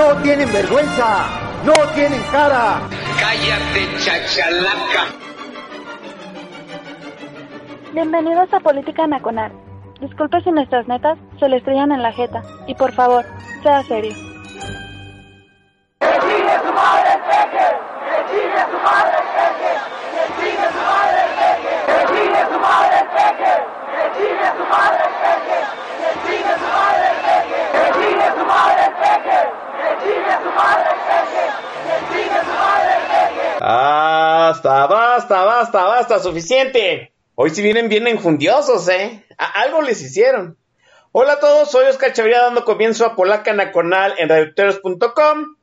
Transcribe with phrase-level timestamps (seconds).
[0.00, 1.26] ¡No tienen vergüenza!
[1.62, 2.80] ¡No tienen cara!
[3.20, 5.04] Cállate, chachalaca.
[7.92, 9.52] Bienvenidos a Política Nacional.
[10.00, 12.42] Disculpe si nuestras netas se le estrellan en la jeta.
[12.66, 13.26] Y por favor,
[13.62, 14.14] sea serio.
[33.60, 37.12] Basta, basta, basta, basta, suficiente.
[37.34, 39.24] Hoy sí vienen bien enjundiosos, ¿eh?
[39.38, 40.56] A- algo les hicieron.
[41.12, 45.56] Hola a todos, soy Oscar Chavarría dando comienzo a Polaca Nacional en radioteros.com.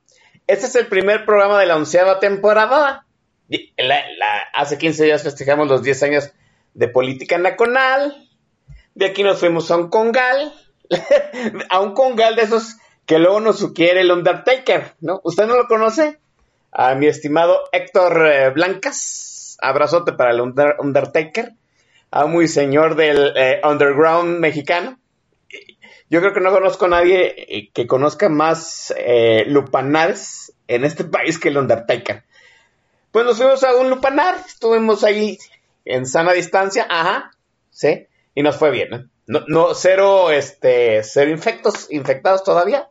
[0.45, 3.05] Este es el primer programa de la onceava temporada.
[4.53, 6.31] Hace 15 días festejamos los 10 años
[6.73, 8.27] de Política Nacional.
[8.93, 10.53] De aquí nos fuimos a un congal.
[11.69, 12.75] a un congal de esos
[13.07, 15.21] que luego nos sugiere el Undertaker, ¿no?
[15.23, 16.19] ¿Usted no lo conoce?
[16.71, 19.57] A mi estimado Héctor eh, Blancas.
[19.59, 21.53] Abrazote para el Under- Undertaker.
[22.11, 24.99] A muy señor del eh, underground mexicano.
[26.09, 29.45] Yo creo que no conozco a nadie eh, que conozca más eh,
[30.67, 32.23] en este país que el Undertaker.
[33.11, 35.37] Pues nos fuimos a un lupanar, estuvimos ahí
[35.85, 37.31] en sana distancia, ajá,
[37.71, 38.05] sí,
[38.35, 39.09] y nos fue bien, ¿no?
[39.27, 42.89] No, no, cero, este, cero infectos, infectados todavía,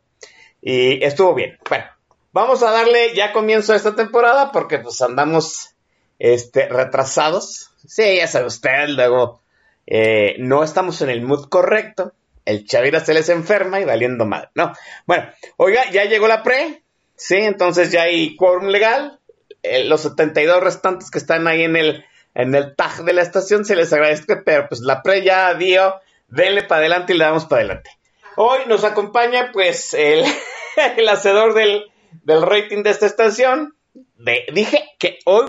[0.69, 1.57] y estuvo bien.
[1.69, 1.85] Bueno,
[2.33, 5.77] vamos a darle ya comienzo a esta temporada porque pues andamos,
[6.19, 7.71] este, retrasados.
[7.87, 9.41] Sí, ya sabe usted, luego,
[9.87, 12.15] eh, no estamos en el mood correcto,
[12.45, 14.73] el Chavira se les enferma y valiendo mal, ¿no?
[15.07, 16.83] Bueno, oiga, ya llegó la pre,
[17.15, 19.21] sí, entonces ya hay quórum legal,
[19.63, 22.05] eh, los 72 restantes que están ahí en el,
[22.35, 25.95] en el tag de la estación, se les agradece, pero pues la pre ya dio,
[26.27, 27.91] denle para adelante y le damos para adelante.
[28.39, 30.23] Hoy nos acompaña pues el,
[30.99, 31.91] el hacedor del,
[32.23, 33.75] del rating de esta estación.
[33.95, 35.47] De, dije que hoy,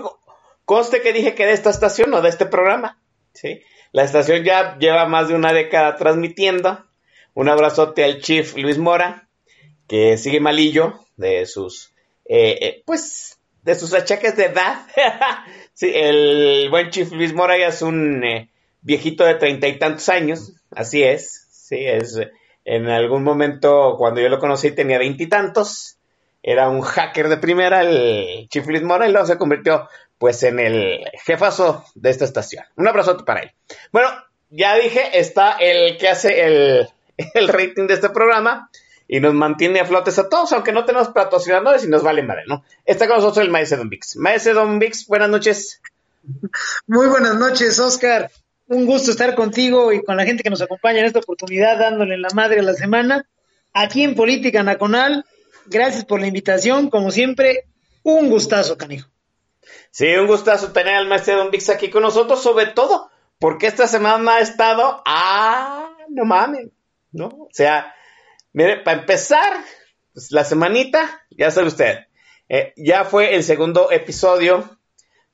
[0.64, 2.98] conste que dije que de esta estación, no de este programa.
[3.34, 3.60] ¿sí?
[3.92, 6.82] La estación ya lleva más de una década transmitiendo.
[7.34, 9.28] Un abrazote al chief Luis Mora,
[9.86, 11.92] que sigue malillo de sus,
[12.24, 14.86] eh, eh, pues, de sus achaques de edad.
[15.74, 18.50] sí, el buen chief Luis Mora ya es un eh,
[18.80, 21.46] viejito de treinta y tantos años, así es.
[21.50, 22.18] Sí, es
[22.70, 25.96] en algún momento cuando yo lo conocí tenía veintitantos.
[26.42, 30.60] Era un hacker de primera, el Chief Luis Mora, y luego se convirtió pues en
[30.60, 32.64] el jefazo de esta estación.
[32.76, 33.52] Un abrazote para él.
[33.90, 34.08] Bueno,
[34.50, 36.88] ya dije, está el que hace el,
[37.34, 38.70] el rating de este programa
[39.08, 42.42] y nos mantiene a flotes a todos, aunque no tenemos patrocinadores y nos vale madre,
[42.46, 42.64] ¿no?
[42.84, 44.16] Está con nosotros el Maese Don Vix.
[44.16, 45.80] Maese Don Vix, buenas noches.
[46.86, 48.30] Muy buenas noches, Oscar.
[48.68, 52.18] Un gusto estar contigo y con la gente que nos acompaña en esta oportunidad, dándole
[52.18, 53.26] la madre a la semana.
[53.72, 55.24] Aquí en Política Nacional,
[55.66, 56.90] gracias por la invitación.
[56.90, 57.66] Como siempre,
[58.02, 59.08] un gustazo, canijo.
[59.90, 63.86] Sí, un gustazo tener al Maese Don Vix aquí con nosotros, sobre todo porque esta
[63.86, 65.02] semana ha estado.
[65.06, 65.90] ¡Ah!
[66.10, 66.68] No mames,
[67.12, 67.26] ¿no?
[67.26, 67.94] O sea,
[68.52, 69.64] mire, para empezar,
[70.12, 72.06] pues, la semanita, ya sabe usted,
[72.48, 74.78] eh, ya fue el segundo episodio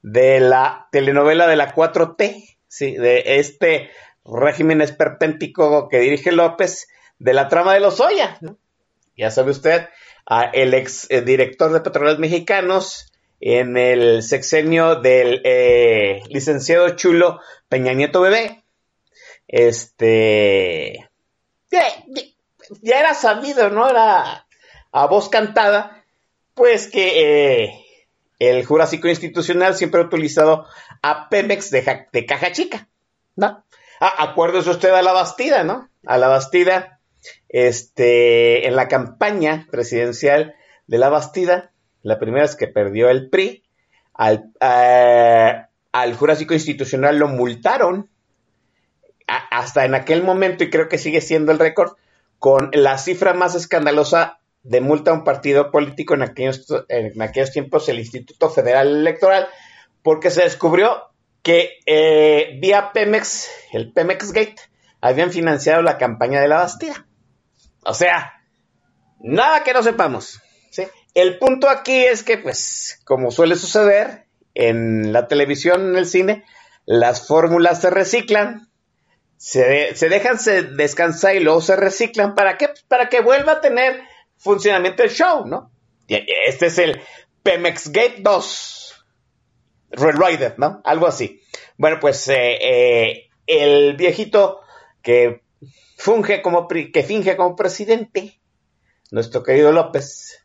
[0.03, 3.91] de la telenovela de la 4T, sí, de este
[4.25, 8.59] régimen esperpéntico que dirige López, de la trama de los Oya, ¿no?
[9.17, 9.89] Ya sabe usted,
[10.53, 17.93] el ex eh, director de Petróleos Mexicanos en el sexenio del eh, licenciado Chulo Peña
[17.93, 18.65] Nieto Bebé.
[19.47, 21.09] Este.
[21.71, 23.89] Ya era sabido, ¿no?
[23.89, 24.47] Era
[24.91, 26.05] a voz cantada,
[26.55, 27.85] pues que eh,
[28.41, 30.67] el Jurásico Institucional siempre ha utilizado
[31.07, 32.89] a Pemex de, de caja chica,
[33.37, 33.65] ¿no?
[34.01, 35.89] Ah, acuérdese usted a la Bastida, ¿no?
[36.07, 37.01] A la Bastida,
[37.49, 40.55] este, en la campaña presidencial
[40.87, 41.73] de la Bastida,
[42.03, 43.65] la primera vez que perdió el PRI,
[44.15, 45.63] al, eh,
[45.93, 48.09] al Jurásico Institucional lo multaron
[49.27, 51.93] a- hasta en aquel momento, y creo que sigue siendo el récord,
[52.39, 57.53] con la cifra más escandalosa de multa a un partido político en aquellos, en aquellos
[57.53, 59.47] tiempos, el Instituto Federal Electoral,
[60.05, 61.11] porque se descubrió
[61.43, 64.57] que eh, vía Pemex, el Pemex Gate,
[65.01, 67.07] habían financiado la campaña de la Bastida.
[67.85, 68.35] O sea,
[69.19, 70.41] nada que no sepamos.
[71.15, 76.45] el punto aquí es que, pues, como suele suceder en la televisión, en el cine,
[76.85, 78.69] las fórmulas se reciclan,
[79.39, 82.35] se, dejan se descansar y luego se reciclan.
[82.35, 82.69] ¿Para qué?
[82.89, 84.03] Para que vuelva a tener
[84.37, 85.71] funcionamiento el show, ¿no?
[86.09, 87.01] Este es el
[87.43, 88.84] Pemex Gate 2.
[89.97, 90.81] Red Rider, ¿no?
[90.85, 91.41] Algo así.
[91.77, 94.61] Bueno, pues eh, eh, el viejito
[95.03, 95.43] que
[95.97, 98.41] funge como que finge como presidente,
[99.11, 100.45] nuestro querido López,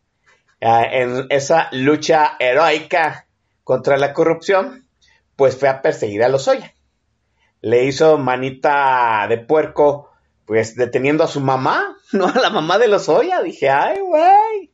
[0.62, 3.28] ah, en esa lucha heroica
[3.64, 4.88] contra la corrupción,
[5.36, 6.74] pues fue a perseguir a Lozoya.
[7.62, 10.12] Le hizo manita de puerco,
[10.46, 13.42] pues deteniendo a su mamá, no a la mamá de Lozoya.
[13.42, 14.72] Dije, ay, güey,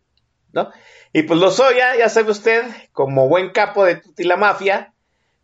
[0.53, 0.71] ¿no?
[1.15, 4.91] Y pues Lozoya, ya sabe usted, como buen capo de Tuti la Mafia,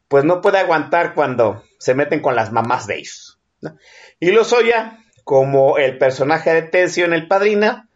[0.09, 3.39] pues no puede aguantar cuando se meten con las mamás de ellos.
[3.61, 3.77] ¿no?
[4.19, 7.87] Y Lozoya, como el personaje de Tencio en El Padrina,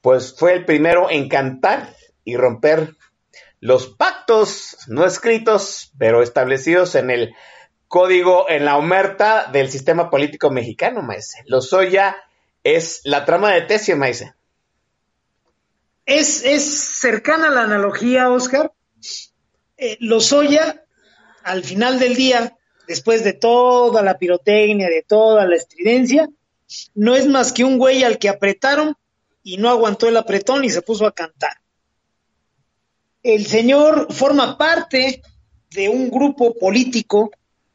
[0.00, 1.94] pues fue el primero en cantar
[2.24, 2.96] y romper
[3.60, 7.32] los pactos no escritos, pero establecidos en el
[7.86, 11.44] código, en la omerta del sistema político mexicano, maese.
[11.46, 12.16] Lozoya
[12.64, 14.34] es la trama de Tesio, maese.
[16.06, 18.72] Es, es cercana la analogía, Oscar.
[19.76, 20.84] Eh, Lozoya,
[21.42, 22.56] al final del día,
[22.86, 26.28] después de toda la pirotecnia, de toda la estridencia,
[26.94, 28.96] no es más que un güey al que apretaron
[29.42, 31.60] y no aguantó el apretón y se puso a cantar.
[33.22, 35.22] El señor forma parte
[35.70, 37.30] de un grupo político,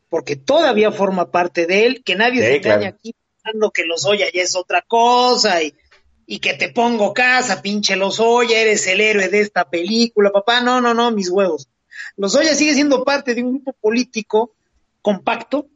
[0.10, 4.42] porque todavía forma parte de él, que nadie se engaña aquí pensando que Lozoya ya
[4.42, 5.74] es otra cosa y,
[6.28, 10.62] y que te pongo casa, pinche Lozoya, eres el héroe de esta película, papá.
[10.62, 11.70] No, no, no, mis huevos.
[12.18, 14.54] Lozoya sigue siendo parte de un grupo político
[15.02, 15.68] compacto,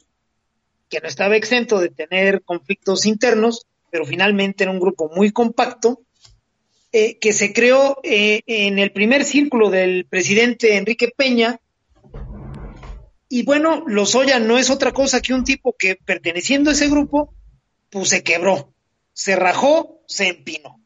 [0.89, 6.01] que no estaba exento de tener conflictos internos, pero finalmente era un grupo muy compacto,
[6.91, 11.59] eh, que se creó eh, en el primer círculo del presidente Enrique Peña.
[13.27, 17.35] Y bueno, Lozoya no es otra cosa que un tipo que perteneciendo a ese grupo,
[17.91, 18.73] pues se quebró,
[19.19, 20.79] se rajó, se empinó.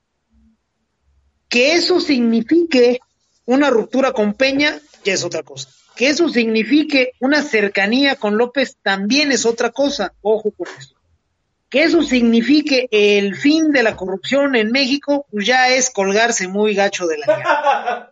[1.48, 3.00] Que eso signifique
[3.46, 5.70] una ruptura con Peña, ya es otra cosa.
[5.96, 10.96] Que eso signifique una cercanía con López también es otra cosa, ojo con eso.
[11.70, 16.74] Que eso signifique el fin de la corrupción en México, pues ya es colgarse muy
[16.74, 18.06] gacho de la llave.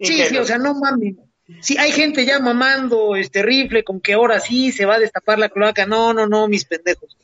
[0.00, 1.14] Sí, sí, o sea, no mames.
[1.60, 5.38] Sí, hay gente ya mamando este rifle con que ahora sí se va a destapar
[5.38, 5.86] la cloaca.
[5.86, 7.16] No, no, no, mis pendejos.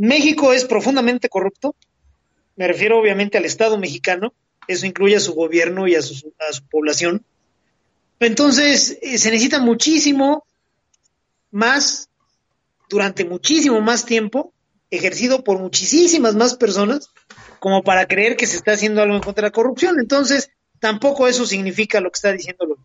[0.00, 1.76] México es profundamente corrupto.
[2.56, 4.32] Me refiero obviamente al Estado mexicano.
[4.66, 7.22] Eso incluye a su gobierno y a su, a su población.
[8.18, 10.46] Entonces, eh, se necesita muchísimo
[11.50, 12.08] más,
[12.88, 14.54] durante muchísimo más tiempo,
[14.90, 17.10] ejercido por muchísimas más personas,
[17.58, 20.00] como para creer que se está haciendo algo en contra de la corrupción.
[20.00, 22.78] Entonces, tampoco eso significa lo que está diciendo lo,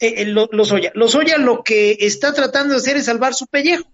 [0.00, 0.90] eh, Lozoya.
[0.96, 3.84] Lozoya lo que está tratando de hacer es salvar su pellejo.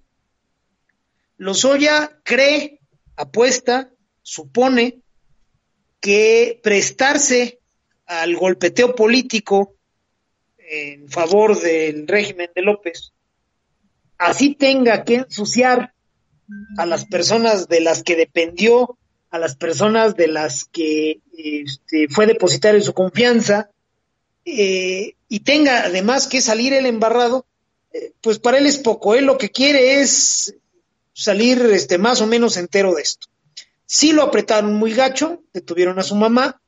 [1.39, 2.81] Lozoya cree,
[3.17, 3.91] apuesta,
[4.23, 4.99] supone
[6.01, 7.61] que prestarse
[8.07, 9.77] al golpeteo político
[10.59, 13.13] en favor del régimen de López,
[14.19, 15.95] así tenga que ensuciar
[16.77, 18.99] a las personas de las que dependió,
[19.31, 23.71] a las personas de las que este, fue depositar en su confianza,
[24.45, 27.47] eh, y tenga además que salir el embarrado,
[27.93, 30.55] eh, pues para él es poco, él lo que quiere es
[31.19, 33.27] salir este, más o menos entero de esto.
[33.87, 36.61] Sí lo apretaron muy gacho, detuvieron a su mamá,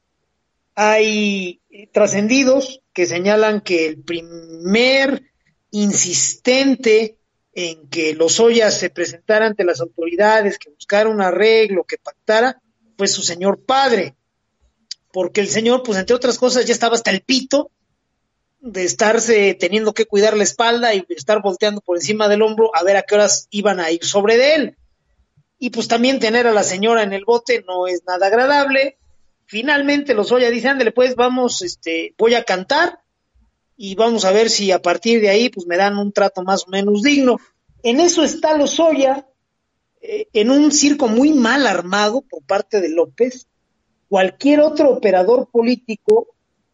[0.74, 1.60] hay
[1.92, 5.22] trascendidos que señalan que el primer
[5.70, 7.16] insistente
[7.52, 12.60] en que los Ollas se presentara ante las autoridades, que buscara un arreglo, que pactara,
[12.96, 14.16] fue su señor padre,
[15.12, 17.70] porque el señor, pues entre otras cosas, ya estaba hasta el pito
[18.60, 22.82] de estarse teniendo que cuidar la espalda y estar volteando por encima del hombro a
[22.82, 24.76] ver a qué horas iban a ir sobre de él.
[25.58, 28.98] Y pues también tener a la señora en el bote no es nada agradable.
[29.46, 33.00] Finalmente los Oya dicen, ándale, pues vamos, este, voy a cantar
[33.76, 36.66] y vamos a ver si a partir de ahí pues me dan un trato más
[36.66, 37.38] o menos digno.
[37.82, 39.26] En eso está Lozoya,
[40.02, 43.46] eh, en un circo muy mal armado por parte de López.
[44.08, 46.28] Cualquier otro operador político,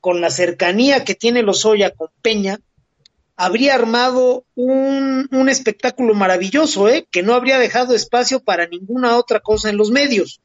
[0.06, 2.60] con la cercanía que tiene Lozoya con Peña,
[3.34, 7.08] habría armado un, espectáculo maravilloso, ¿eh?
[7.10, 10.40] que no habría dejado espacio para ninguna otra cosa en los medios.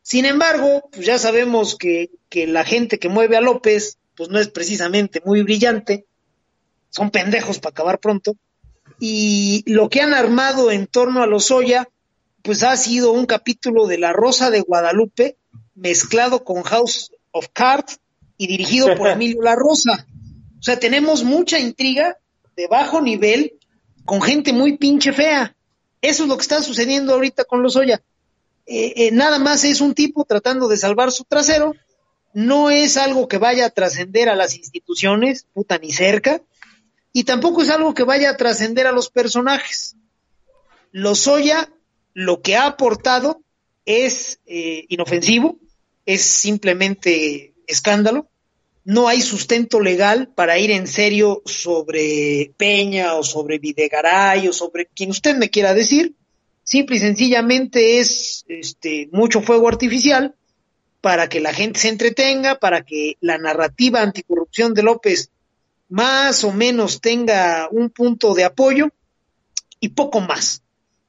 [0.00, 4.46] Sin embargo, pues ya sabemos que, la gente que mueve a López, pues no es
[4.46, 6.06] precisamente muy brillante,
[6.88, 8.36] son pendejos para acabar pronto,
[9.00, 11.88] y lo que han armado en torno a los Oya,
[12.42, 15.36] pues ha sido un capítulo de La Rosa de Guadalupe
[15.74, 17.98] mezclado con House of Cards
[18.44, 20.06] y dirigido por Emilio La Rosa.
[20.58, 22.18] O sea, tenemos mucha intriga
[22.56, 23.54] de bajo nivel
[24.04, 25.56] con gente muy pinche fea.
[26.00, 28.02] Eso es lo que está sucediendo ahorita con los Oya.
[28.66, 31.74] Eh, eh, nada más es un tipo tratando de salvar su trasero.
[32.34, 36.42] No es algo que vaya a trascender a las instituciones, puta ni cerca.
[37.12, 39.96] Y tampoco es algo que vaya a trascender a los personajes.
[40.92, 41.70] Lozoya
[42.12, 43.40] lo que ha aportado
[43.86, 45.58] es eh, inofensivo,
[46.06, 48.28] es simplemente escándalo.
[48.84, 54.86] No hay sustento legal para ir en serio sobre Peña o sobre Videgaray o sobre
[54.86, 56.14] quien usted me quiera decir.
[56.62, 60.34] Simple y sencillamente es este, mucho fuego artificial
[61.00, 65.30] para que la gente se entretenga, para que la narrativa anticorrupción de López
[65.88, 68.88] más o menos tenga un punto de apoyo
[69.80, 70.62] y poco más.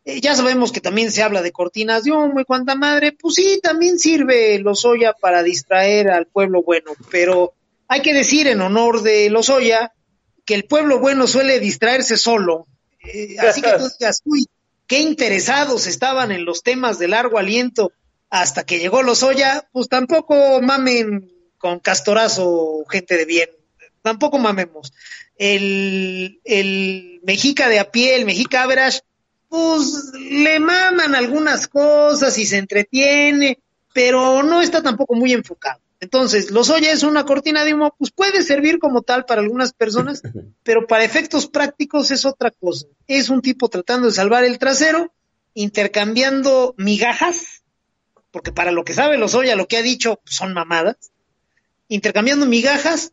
[0.06, 3.60] Eh, ya sabemos que también se habla de cortinas de humo y madre, pues sí,
[3.62, 7.54] también sirve Lozoya para distraer al pueblo bueno, pero
[7.88, 9.94] hay que decir en honor de Lozoya
[10.46, 12.68] que el pueblo bueno suele distraerse solo.
[13.04, 14.46] Eh, así que tú digas, uy,
[14.88, 17.92] qué interesados estaban en los temas de largo aliento
[18.30, 23.50] hasta que llegó Lozoya, pues tampoco mamen con castorazo, gente de bien,
[24.02, 24.94] tampoco mamemos.
[25.38, 29.02] El, el Mexica de a pie, el Mexica Average,
[29.50, 33.60] pues le maman algunas cosas y se entretiene,
[33.94, 35.80] pero no está tampoco muy enfocado.
[36.06, 39.74] Entonces, los oye es una cortina de humo, pues puede servir como tal para algunas
[39.74, 40.22] personas,
[40.64, 42.86] pero para efectos prácticos es otra cosa.
[43.08, 45.12] Es un tipo tratando de salvar el trasero,
[45.56, 47.64] intercambiando migajas,
[48.30, 51.12] porque para lo que sabe los Lozoya lo que ha dicho son mamadas,
[51.88, 53.12] intercambiando migajas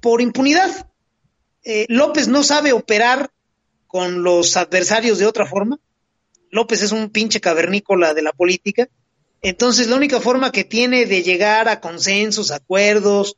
[0.00, 0.90] por impunidad.
[1.62, 3.30] Eh, López no sabe operar
[3.86, 5.78] con los adversarios de otra forma.
[6.50, 8.88] López es un pinche cavernícola de la política.
[9.42, 13.36] Entonces, la única forma que tiene de llegar a consensos, acuerdos,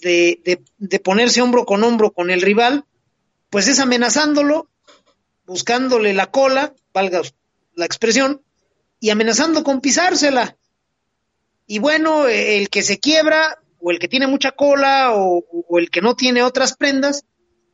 [0.00, 2.84] de, de, ponerse hombro con hombro con el rival,
[3.48, 4.68] pues es amenazándolo,
[5.46, 7.22] buscándole la cola, valga
[7.74, 8.42] la expresión,
[9.00, 10.58] y amenazando con pisársela.
[11.66, 15.88] Y bueno, el que se quiebra, o el que tiene mucha cola, o, o el
[15.90, 17.24] que no tiene otras prendas,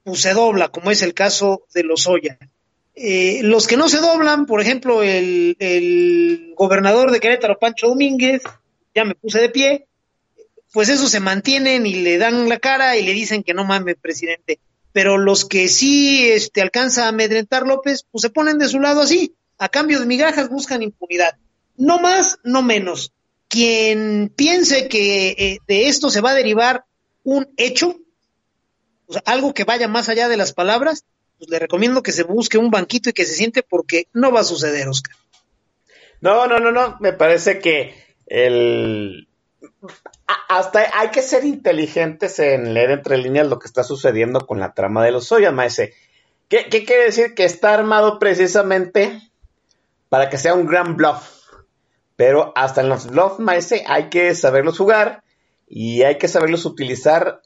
[0.04, 2.38] pues se dobla, como es el caso de los Oya.
[2.94, 8.42] Eh, los que no se doblan, por ejemplo, el, gobernador de Querétaro, Pancho Domínguez,
[8.94, 9.86] ya me puse de pie,
[10.72, 13.96] pues esos se mantienen y le dan la cara y le dicen que no mames,
[14.00, 14.60] presidente.
[14.92, 19.00] Pero los que sí este, alcanza a amedrentar López, pues se ponen de su lado
[19.00, 21.36] así, a cambio de migajas buscan impunidad.
[21.76, 23.12] No más, no menos.
[23.48, 26.84] Quien piense que eh, de esto se va a derivar
[27.24, 27.96] un hecho,
[29.24, 31.04] algo que vaya más allá de las palabras,
[31.42, 34.42] pues le recomiendo que se busque un banquito y que se siente porque no va
[34.42, 35.16] a suceder, Oscar.
[36.20, 36.98] No, no, no, no.
[37.00, 37.96] Me parece que
[38.26, 39.26] el
[40.48, 44.72] hasta hay que ser inteligentes en leer entre líneas lo que está sucediendo con la
[44.72, 45.94] trama de los Soya, maese.
[46.48, 47.34] ¿Qué, ¿Qué, quiere decir?
[47.34, 49.20] Que está armado precisamente
[50.08, 51.28] para que sea un gran bluff.
[52.14, 55.24] Pero hasta en los bluffs, maese, hay que saberlos jugar
[55.66, 57.42] y hay que saberlos utilizar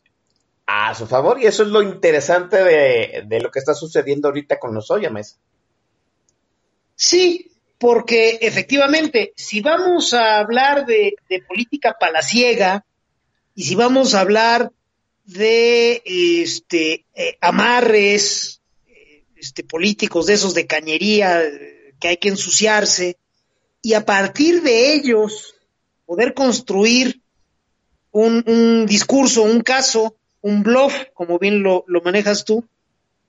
[0.66, 1.40] a su favor.
[1.40, 5.38] Y eso es lo interesante de, lo que está sucediendo ahorita con los Oyames.
[6.94, 12.84] Sí, porque efectivamente, si vamos a hablar de, política palaciega
[13.54, 14.72] y si vamos a hablar
[15.24, 18.60] de este eh, amarres
[19.34, 21.42] este, políticos de esos de cañería
[21.98, 23.18] que hay que ensuciarse
[23.82, 25.56] y a partir de ellos
[26.04, 27.20] poder construir
[28.12, 30.16] un, un discurso, un caso
[30.46, 32.64] un bluff, como bien lo, manejas tú.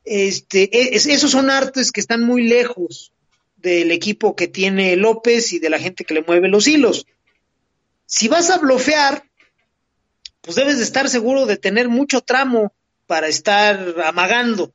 [0.06, 3.12] Este, e, esos son artes que están muy lejos
[3.56, 7.08] del equipo que tiene López y de la gente que le mueve los hilos.
[8.06, 9.24] Si vas a blofear,
[10.42, 12.72] pues debes de estar seguro de tener mucho tramo
[13.08, 14.72] para estar amagando.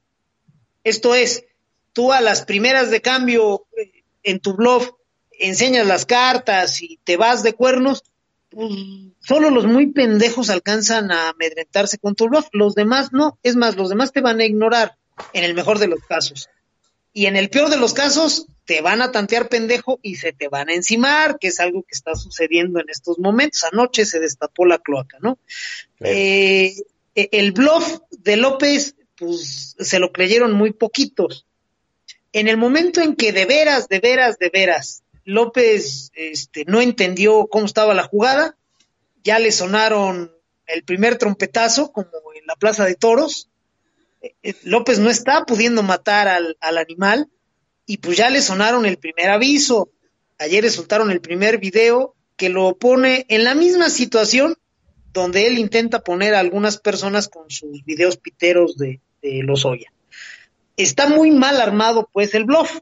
[0.83, 1.45] Esto es,
[1.93, 4.91] tú a las primeras de cambio eh, en tu bluff
[5.31, 8.03] enseñas las cartas y te vas de cuernos,
[8.53, 8.73] pues,
[9.21, 13.77] solo los muy pendejos alcanzan a amedrentarse con tu bluff, los demás no, es más,
[13.77, 14.97] los demás te van a ignorar
[15.33, 16.49] en el mejor de los casos.
[17.15, 20.49] Y en el peor de los casos, te van a tantear pendejo y se te
[20.49, 23.65] van a encimar, que es algo que está sucediendo en estos momentos.
[23.65, 25.39] Anoche se destapó la cloaca, ¿no?
[26.01, 26.75] Eh,
[27.15, 31.47] el bluff de López, pues se lo creyeron muy poquitos.
[32.33, 37.47] En el momento en que de veras, de veras, de veras, López este, no entendió
[37.47, 38.57] cómo estaba la jugada,
[39.23, 40.33] ya le sonaron
[40.67, 43.49] el primer trompetazo, como en la Plaza de Toros.
[44.21, 47.29] Eh, eh, López no está pudiendo matar al, animal
[47.87, 49.91] y pues ya le sonaron el primer aviso.
[50.39, 54.57] Ayer le soltaron el primer video que lo pone en la misma situación
[55.13, 59.93] donde él intenta poner a algunas personas con sus videos piteros de, de Lozoya.
[60.77, 62.81] Está muy mal armado, pues, el bluff.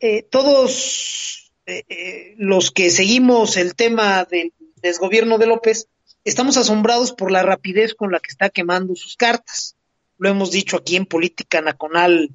[0.00, 5.88] Eh, todos eh, eh, los que seguimos el tema del desgobierno de López,
[6.24, 9.74] estamos asombrados por la rapidez con la que está quemando sus cartas.
[10.18, 12.30] Lo hemos dicho aquí en Política Nacional,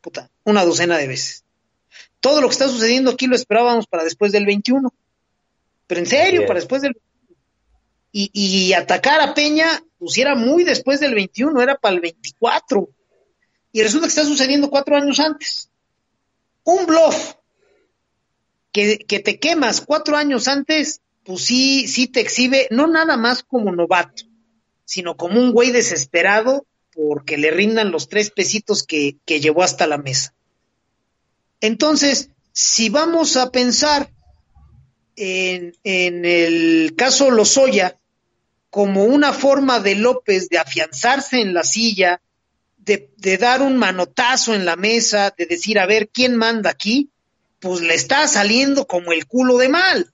[0.00, 1.44] puta, una docena de veces.
[2.20, 4.92] Todo lo que está sucediendo aquí lo esperábamos para después del 21.
[5.86, 6.96] Pero en serio, para después del
[8.10, 12.88] y, y atacar a Peña, pues era muy después del 21, era para el 24.
[13.72, 15.68] Y resulta que está sucediendo cuatro años antes.
[16.64, 17.34] Un bluff
[18.72, 23.42] que, que te quemas cuatro años antes, pues sí, sí te exhibe, no nada más
[23.42, 24.24] como novato,
[24.84, 29.86] sino como un güey desesperado porque le rindan los tres pesitos que, que llevó hasta
[29.86, 30.34] la mesa.
[31.60, 34.10] Entonces, si vamos a pensar
[35.16, 37.98] en, en el caso Lozoya
[38.70, 42.20] como una forma de López de afianzarse en la silla,
[42.84, 47.10] de, dar un manotazo en la mesa, de decir, a ver, ¿quién manda aquí?
[47.60, 50.12] Pues le está saliendo como el culo de mal.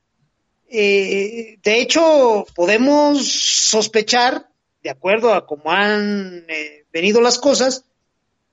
[0.69, 4.49] Eh, de hecho, podemos sospechar,
[4.83, 7.85] de acuerdo a cómo han eh, venido las cosas,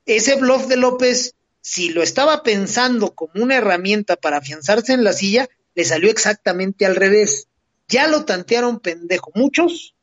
[0.05, 5.13] ese bluff de López, si lo estaba pensando como una herramienta para afianzarse en la
[5.13, 7.47] silla, le salió exactamente al revés.
[7.87, 9.93] Ya lo tantearon pendejo muchos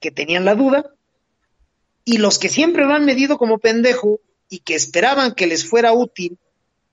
[0.00, 0.94] que tenían la duda
[2.04, 5.92] y los que siempre lo han medido como pendejo y que esperaban que les fuera
[5.92, 6.38] útil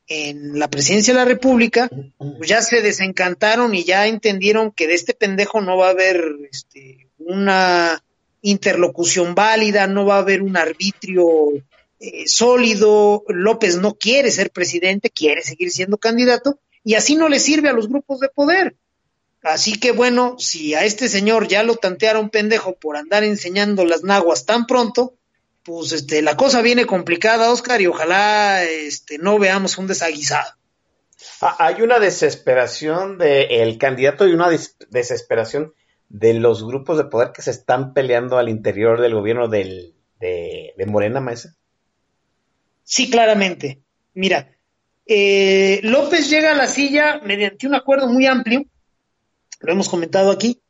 [0.07, 4.93] en la presidencia de la República, pues ya se desencantaron y ya entendieron que de
[4.93, 8.03] este pendejo no va a haber este, una
[8.41, 11.25] interlocución válida, no va a haber un arbitrio
[11.99, 17.39] eh, sólido, López no quiere ser presidente, quiere seguir siendo candidato, y así no le
[17.39, 18.75] sirve a los grupos de poder.
[19.47, 24.03] Así que bueno, si a este señor ya lo tantearon pendejo por andar enseñando las
[24.03, 25.15] naguas tan pronto,
[25.63, 30.51] pues este, la cosa viene complicada, Oscar, y ojalá este, no veamos un desaguisado.
[31.41, 35.73] Ah, hay una desesperación del candidato y una des desesperación
[36.09, 40.73] de los grupos de poder que se están peleando al interior del gobierno del, de,
[40.77, 41.55] de, Morena, Maesa.
[42.83, 43.81] Sí, claramente.
[44.13, 44.51] Mira,
[45.05, 48.65] eh, López llega a la silla mediante un acuerdo muy amplio
[49.59, 50.61] lo hemos comentado aquí,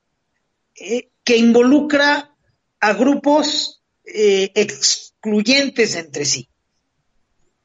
[0.75, 2.35] eh, que involucra
[2.79, 6.49] a grupos eh, excluyentes entre sí.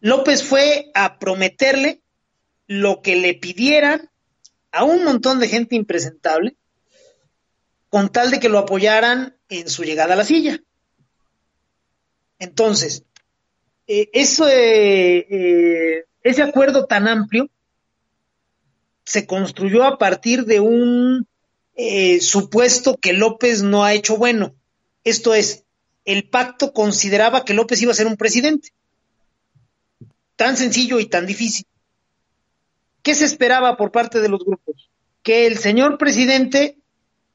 [0.01, 2.03] López fue a prometerle
[2.67, 4.11] lo que le pidieran
[4.73, 6.57] a un montón de gente impresentable
[7.89, 10.59] con tal de que lo apoyaran en su llegada a la silla.
[12.39, 13.05] Entonces,
[13.87, 14.09] eh,
[16.23, 17.51] ese acuerdo tan amplio
[19.05, 21.27] se construyó a partir de un
[21.75, 24.55] eh, supuesto que López no ha hecho bueno.
[25.05, 25.65] Esto es,
[26.05, 28.71] el pacto consideraba que López iba a ser un presidente.
[30.37, 31.67] Tan sencillo y tan difícil.
[33.03, 34.91] ¿Qué se esperaba por parte de los grupos?
[35.23, 36.77] Que el señor presidente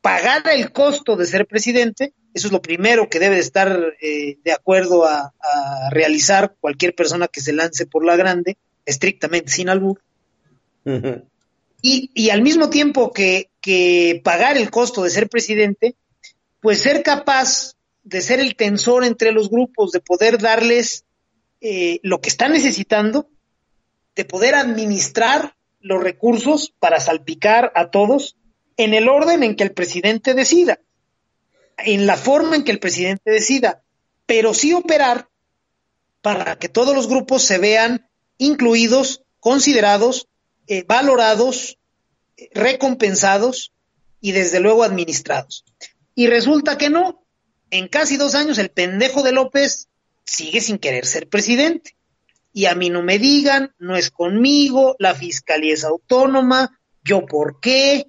[0.01, 4.37] pagara el costo de ser presidente, eso es lo primero que debe de estar eh,
[4.43, 5.33] de acuerdo a,
[5.91, 10.01] realizar cualquier persona que se lance por la grande, estrictamente sin albur.
[11.81, 15.95] y, y al mismo tiempo que, que pagar el costo de ser presidente,
[16.61, 21.05] pues ser capaz de ser el tensor entre los grupos, de poder darles
[21.59, 23.29] eh, lo que están necesitando,
[24.15, 28.37] de poder administrar los recursos para salpicar a todos
[28.77, 30.79] en el orden en que el presidente decida,
[31.77, 33.83] en la forma en que el presidente decida,
[34.25, 35.29] pero sí operar
[36.21, 40.27] para que todos los grupos se vean incluidos, considerados
[40.67, 41.77] eh, valorados,
[42.53, 43.71] recompensados
[44.21, 45.65] y desde luego administrados.
[46.15, 47.23] Y resulta que no.
[47.69, 49.87] En casi dos años el pendejo de López
[50.25, 51.95] sigue sin querer ser presidente.
[52.53, 57.59] Y a mí no me digan, no es conmigo, la fiscalía es autónoma, yo por
[57.59, 58.07] qué.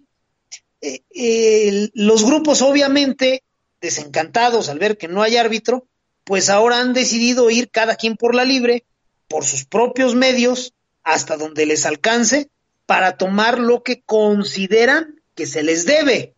[0.80, 3.42] Eh, los grupos obviamente,
[3.80, 5.86] desencantados al ver que no hay árbitro,
[6.24, 8.84] pues ahora han decidido ir cada quien por la libre,
[9.28, 10.72] por sus propios medios,
[11.08, 12.50] hasta donde les alcance
[12.84, 16.34] para tomar lo que consideran que se les debe.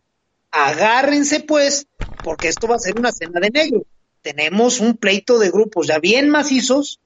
[0.49, 1.87] Agárrense pues,
[2.23, 3.83] porque esto va a ser una cena de negro.
[4.21, 7.01] Tenemos un pleito de grupos ya bien macizos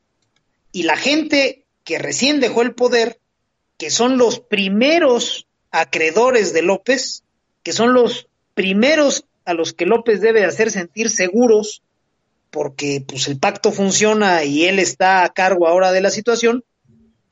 [0.71, 3.19] y la gente que recién dejó el poder,
[3.79, 7.23] que son los primeros acreedores de López,
[7.63, 11.81] que son los primeros a los que López debe hacer sentir seguros,
[12.51, 16.63] porque pues el pacto funciona y él está a cargo ahora de la situación,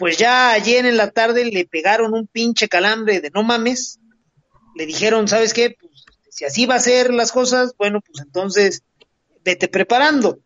[0.03, 4.01] pues ya ayer en la tarde le pegaron un pinche calambre de no mames,
[4.75, 5.77] le dijeron, ¿sabes qué?
[5.79, 8.83] Pues si así va a ser las cosas, bueno, pues entonces
[9.45, 10.39] vete preparando.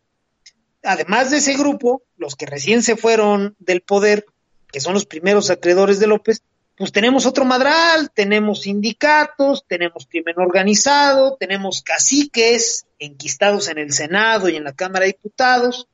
[0.84, 4.26] Además de ese grupo, los que recién se fueron del poder,
[4.70, 6.44] que son los primeros acreedores de López,
[6.76, 14.48] pues tenemos otro madral, tenemos sindicatos, tenemos crimen organizado, tenemos caciques enquistados en el Senado
[14.48, 15.88] y en la Cámara de Diputados,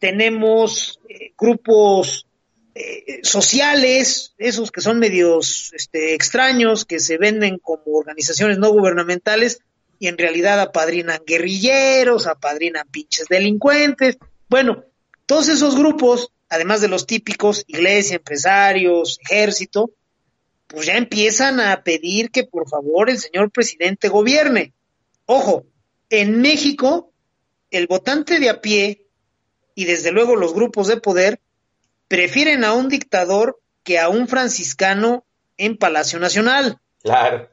[0.00, 2.25] tenemos eh, grupos
[2.78, 9.60] eh, sociales, esos que son medios este, extraños, que se venden como organizaciones no gubernamentales
[9.98, 14.18] y en realidad apadrinan guerrilleros, apadrinan pinches delincuentes.
[14.50, 14.84] Bueno,
[15.24, 19.92] todos esos grupos, además de los típicos, iglesia, empresarios, ejército,
[20.66, 24.74] pues ya empiezan a pedir que por favor el señor presidente gobierne.
[25.24, 25.64] Ojo,
[26.10, 27.10] en México,
[27.70, 29.06] el votante de a pie
[29.74, 31.40] y desde luego los grupos de poder
[32.08, 35.24] prefieren a un dictador que a un franciscano
[35.56, 36.78] en Palacio Nacional.
[37.02, 37.50] Claro.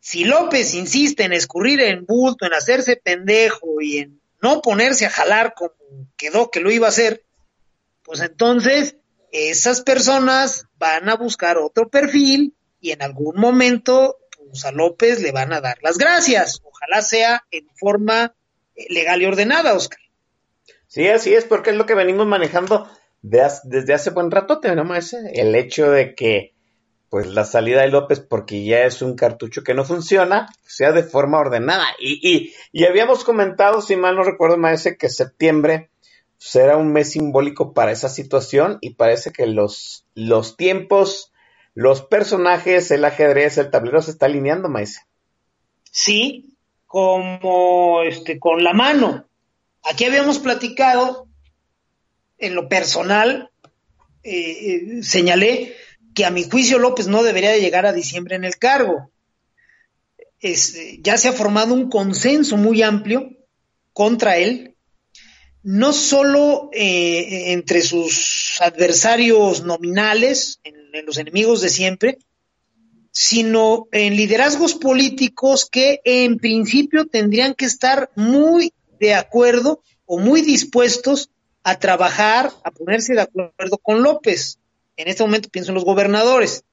[0.00, 5.10] Si López insiste en escurrir en bulto, en hacerse pendejo y en no ponerse a
[5.10, 5.72] jalar como
[6.16, 7.22] quedó que lo iba a hacer,
[8.02, 8.96] pues entonces
[9.30, 14.18] esas personas van a buscar otro perfil y en algún momento
[14.50, 16.60] pues a López le van a dar las gracias.
[16.64, 18.34] Ojalá sea en forma
[18.74, 20.00] eh, legal y ordenada, Oscar.
[20.88, 22.90] Sí, así es, porque es lo que venimos manejando
[23.22, 26.52] desde hace buen rato tenemos ese, el hecho de que
[27.08, 31.02] pues la salida de López, porque ya es un cartucho que no funciona, sea de
[31.02, 31.84] forma ordenada.
[32.00, 35.90] Y, y, y habíamos comentado, si mal no recuerdo, Maese, que septiembre
[36.38, 41.34] será un mes simbólico para esa situación y parece que los, los tiempos,
[41.74, 45.02] los personajes, el ajedrez, el tablero se está alineando, Maese.
[45.90, 46.56] Sí,
[46.86, 49.26] como este, con la mano.
[49.84, 51.28] Aquí habíamos platicado
[52.42, 53.50] en lo personal,
[54.24, 55.74] eh, eh, señalé
[56.14, 59.10] que a mi juicio López no debería de llegar a diciembre en el cargo.
[60.40, 63.30] Es, ya se ha formado un consenso muy amplio
[63.92, 64.74] contra él,
[65.62, 72.18] no solo eh, entre sus adversarios nominales, en los enemigos de siempre,
[73.12, 80.40] sino en liderazgos políticos que en principio tendrían que estar muy de acuerdo o muy
[80.42, 81.30] dispuestos
[81.64, 84.58] a trabajar, a ponerse de acuerdo con López.
[84.96, 86.64] En este momento pienso en los gobernadores.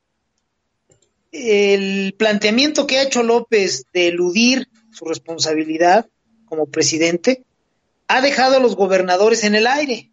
[1.31, 6.07] El planteamiento que ha hecho López de eludir su responsabilidad
[6.45, 7.43] como presidente
[8.07, 10.11] ha dejado a los gobernadores en el aire.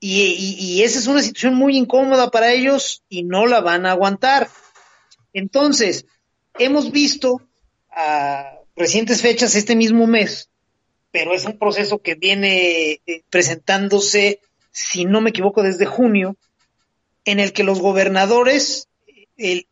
[0.00, 3.86] Y, y, y, esa es una situación muy incómoda para ellos y no la van
[3.86, 4.48] a aguantar.
[5.32, 6.06] Entonces,
[6.58, 7.40] hemos visto
[7.88, 10.50] a recientes fechas este mismo mes
[11.12, 14.40] pero es un proceso que viene eh, presentándose,
[14.72, 16.36] si no me equivoco, desde junio,
[17.24, 18.88] en el que los gobernadores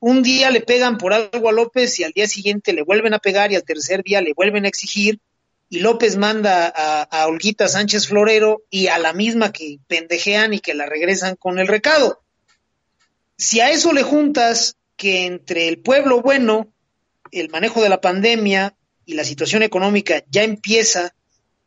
[0.01, 3.19] un día le pegan por algo a López y al día siguiente le vuelven a
[3.19, 5.21] pegar y al tercer día le vuelven a exigir
[5.69, 10.59] y López manda a, a Olguita Sánchez Florero y a la misma que pendejean y
[10.59, 12.23] que la regresan con el recado.
[13.37, 16.73] Si a eso le juntas que entre el pueblo bueno,
[17.31, 18.75] el manejo de la pandemia
[19.07, 21.15] y la situación económica ya empieza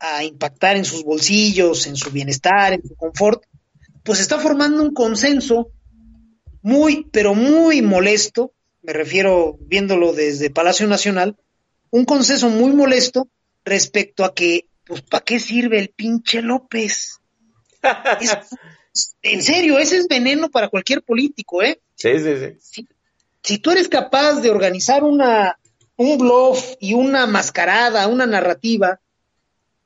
[0.06, 3.44] a impactar en sus bolsillos, en su bienestar, en su confort,
[4.04, 5.72] pues está formando un consenso
[6.62, 11.38] muy, pero muy molesto, me refiero viéndolo desde Palacio Nacional,
[11.89, 13.30] un consenso muy molesto
[13.63, 17.20] respecto a que, pues, ¿para qué sirve el pinche López?
[18.20, 18.38] Es,
[19.22, 21.80] en serio, ese es veneno para cualquier político, ¿eh?
[21.96, 22.58] Sí, sí, sí.
[22.60, 22.88] Si,
[23.42, 25.58] si tú eres capaz de organizar una,
[25.96, 29.00] un bluff y una mascarada, una narrativa,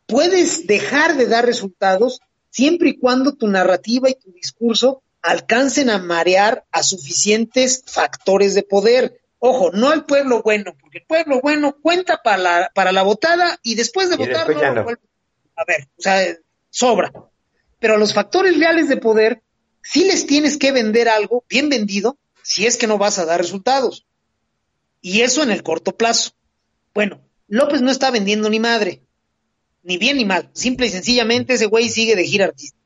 [0.08, 6.00] puedes dejar de dar resultados siempre y cuando tu narrativa y tu discurso alcancen a
[6.00, 9.22] marear a suficientes factores de poder.
[9.40, 13.60] Ojo, no al pueblo bueno, porque el pueblo bueno cuenta para la, para la votada
[13.62, 14.90] y después de Y votar después ya no, no.
[14.90, 16.36] a ver, o sea,
[16.70, 17.12] sobra.
[17.80, 19.44] Pero a los factores reales de poder
[19.84, 23.40] sí les tienes que vender algo bien vendido si es que no vas a dar
[23.40, 24.08] resultados.
[25.02, 26.32] Y eso en el corto plazo.
[26.94, 29.02] Bueno, López no está vendiendo ni madre
[29.88, 30.50] ni bien ni mal.
[30.54, 32.78] Simple y sencillamente ese güey sigue de gira artista.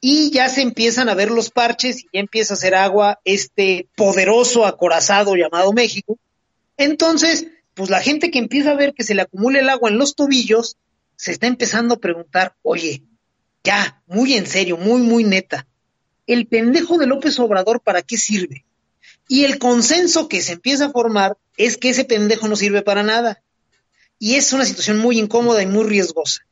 [0.00, 3.88] Y ya se empiezan a ver los parches y ya empieza a hacer agua este
[3.96, 6.18] poderoso acorazado llamado México.
[6.76, 9.98] Entonces, pues la gente que empieza a ver que se le acumula el agua en
[9.98, 10.76] los tobillos,
[11.14, 13.04] se está empezando a preguntar, oye,
[13.62, 15.66] ya, muy en serio, muy, muy neta,
[16.26, 18.64] el pendejo de López Obrador, ¿para qué sirve?
[19.28, 23.04] Y el consenso que se empieza a formar es que ese pendejo no sirve para
[23.04, 23.42] nada
[24.18, 26.42] y es una situación muy incómoda y muy riesgosa.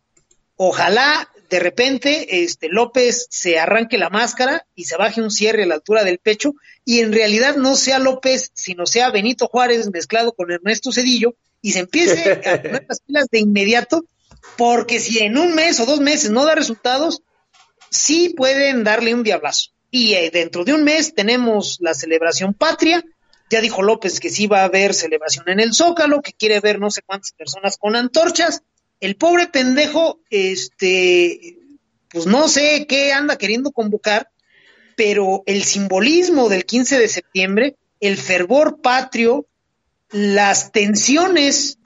[0.57, 5.67] Ojalá de repente este López se arranque la máscara y se baje un cierre a
[5.67, 10.33] la altura del pecho y en realidad no sea López, sino sea Benito Juárez mezclado
[10.33, 14.05] con Ernesto Cedillo y se empiece a poner las pilas de inmediato,
[14.57, 17.23] porque si en un mes o dos meses no da resultados,
[17.91, 19.71] sí pueden darle un diablazo.
[19.91, 23.05] Y eh, dentro de un mes tenemos la celebración patria.
[23.51, 26.79] Ya dijo López que sí va a haber celebración en el Zócalo, que quiere ver
[26.79, 28.63] no sé cuántas personas con antorchas.
[29.01, 31.59] El pobre pendejo, este,
[32.09, 34.31] pues no sé qué anda queriendo convocar,
[34.97, 39.47] pero el simbolismo del 15 de septiembre, el fervor patrio,
[40.11, 41.79] las tensiones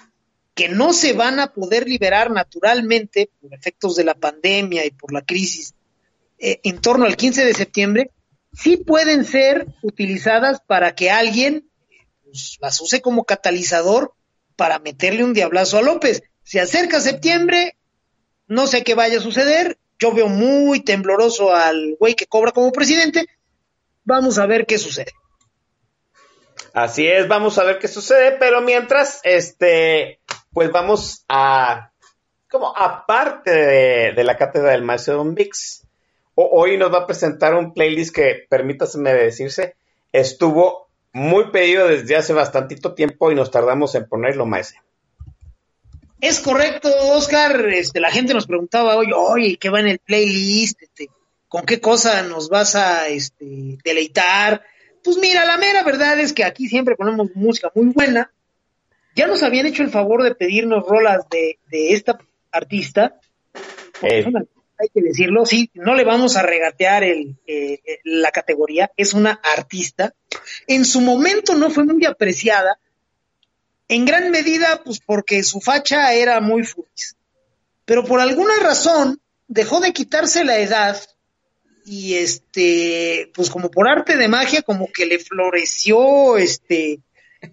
[0.55, 5.12] que no se van a poder liberar naturalmente por efectos de la pandemia y por
[5.12, 5.73] la crisis
[6.38, 8.11] eh, en torno al 15 de septiembre,
[8.59, 11.68] sí pueden ser utilizadas para que alguien
[12.25, 14.14] pues, las use como catalizador
[14.57, 16.23] para meterle un diablazo a López.
[16.42, 17.77] Se acerca septiembre,
[18.47, 22.73] no sé qué vaya a suceder, yo veo muy tembloroso al güey que cobra como
[22.73, 23.27] presidente,
[24.05, 25.12] vamos a ver qué sucede.
[26.73, 30.21] Así es, vamos a ver qué sucede, pero mientras, este,
[30.53, 31.92] pues vamos a,
[32.51, 33.51] como aparte
[34.12, 35.77] de, la cátedra del maestro Don Vix,
[36.38, 39.77] hoy nos va a presentar un playlist que, permítaseme decirse,
[40.12, 44.81] estuvo muy pedido desde hace bastantito tiempo y nos tardamos en ponerlo, maestro.
[46.20, 47.68] Es correcto, Oscar.
[47.68, 50.83] Este, la gente nos preguntaba hoy, oye, ¿qué va en el playlist?
[50.83, 51.09] Este,
[51.48, 54.62] ¿Con qué cosa nos vas a este, deleitar?
[55.03, 58.33] Pues mira, la mera verdad es que aquí siempre ponemos música muy buena.
[59.14, 62.18] Ya nos habían hecho el favor de pedirnos rolas de, de esta
[62.53, 63.18] artista.
[64.03, 64.24] Eh.
[64.78, 69.40] Hay que decirlo, sí, no le vamos a regatear el, eh, la categoría, es una
[69.42, 70.14] artista.
[70.66, 72.78] En su momento no fue muy apreciada,
[73.88, 77.02] en gran medida, pues porque su facha era muy fuerte.
[77.84, 81.00] Pero por alguna razón dejó de quitarse la edad
[81.86, 87.00] y este, pues como por arte de magia, como que le floreció este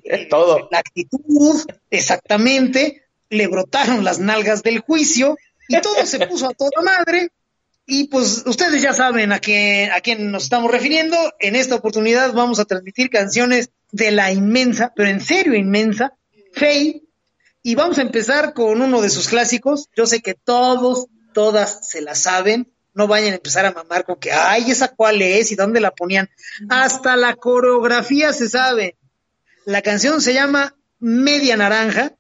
[0.04, 0.68] eh, todo.
[0.72, 6.82] La actitud, exactamente, le brotaron las nalgas del juicio y todo se puso a toda
[6.84, 7.30] madre.
[7.88, 11.18] Y pues ustedes ya saben a quién, a quién nos estamos refiriendo.
[11.40, 16.14] En esta oportunidad vamos a transmitir canciones de la inmensa, pero en serio inmensa,
[16.54, 17.04] Faye.
[17.62, 19.90] Y vamos a empezar con uno de sus clásicos.
[19.96, 24.16] Yo sé que todos, todas se la saben no vayan a empezar a mamar con
[24.16, 26.30] que, ay, esa cuál es y dónde la ponían.
[26.70, 28.98] Hasta la coreografía se sabe.
[29.66, 32.14] La canción se llama Media Naranja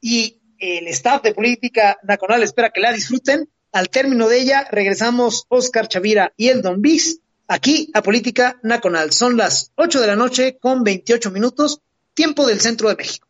[0.00, 3.48] y el staff de Política Nacional espera que la disfruten.
[3.72, 9.12] Al término de ella regresamos Oscar Chavira y el Don Bis aquí a Política Nacional.
[9.12, 11.80] Son las 8 de la noche con 28 minutos,
[12.14, 13.26] tiempo del centro de México.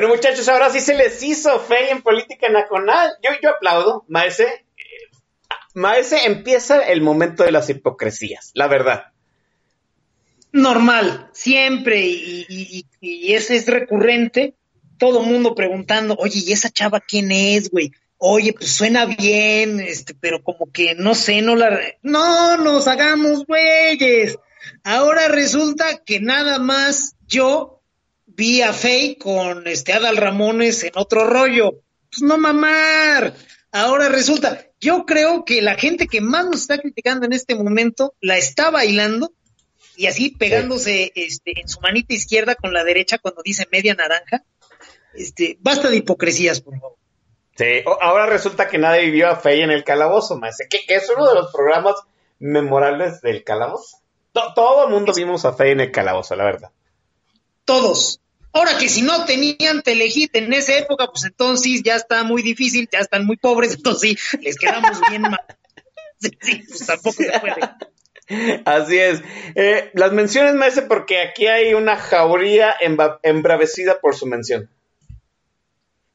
[0.00, 3.10] Bueno, muchachos, ahora sí se les hizo fe en política nacional.
[3.22, 4.64] Yo, yo aplaudo, Maese.
[5.74, 9.12] Maese empieza el momento de las hipocresías, la verdad.
[10.52, 14.54] Normal, siempre, y, y, es recurrente.
[14.96, 17.92] Todo mundo preguntando, oye, ¿y esa chava quién es, güey?
[18.16, 21.78] Oye, pues suena bien, este, pero como que no sé, no la.
[22.00, 24.38] No nos hagamos güeyes.
[24.82, 27.79] Ahora resulta que nada más yo
[28.40, 31.82] vi a Faye con este Adal Ramones en otro rollo.
[32.10, 33.34] Pues no mamar.
[33.70, 38.14] Ahora resulta, yo creo que la gente que más nos está criticando en este momento
[38.22, 39.34] la está bailando
[39.94, 44.42] y así pegándose este, en su manita izquierda con la derecha cuando dice media naranja.
[45.12, 46.96] Este, basta de hipocresías, por favor.
[47.56, 51.10] Sí, ahora resulta que nadie vivió a Faye en el calabozo, maestro, que, que, es
[51.14, 51.96] uno de los programas
[52.38, 53.98] memorables del calabozo.
[54.32, 56.70] todo el mundo vimos a Faye en el calabozo, la verdad.
[57.66, 58.20] Todos.
[58.52, 62.88] Ahora que si no tenían telehit en esa época, pues entonces ya está muy difícil,
[62.90, 65.40] ya están muy pobres, entonces sí, les quedamos bien mal.
[66.18, 68.62] Sí, sí, pues tampoco se puede.
[68.64, 69.22] Así es.
[69.54, 72.74] Eh, las menciones, maestro, porque aquí hay una jauría
[73.22, 74.68] embravecida por su mención.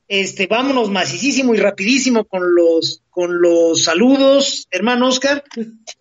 [0.08, 5.44] Este, vámonos masísimo y rapidísimo con los, con los saludos, hermano Oscar.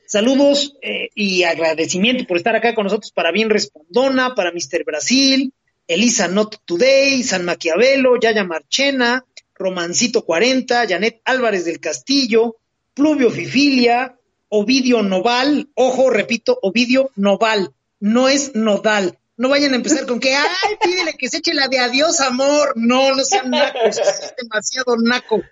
[0.06, 4.84] Saludos eh, y agradecimiento por estar acá con nosotros para Bien Respondona, para Mr.
[4.84, 5.52] Brasil,
[5.86, 12.56] Elisa Not Today, San Maquiavelo, Yaya Marchena, Romancito 40, Janet Álvarez del Castillo,
[12.94, 14.16] Pluvio Fifilia,
[14.48, 19.18] Ovidio Noval, ojo, repito, Ovidio Noval, no es Nodal.
[19.36, 22.74] No vayan a empezar con que, ay, pídele que se eche la de adiós, amor.
[22.76, 25.42] No, no sean nacos, es demasiado naco.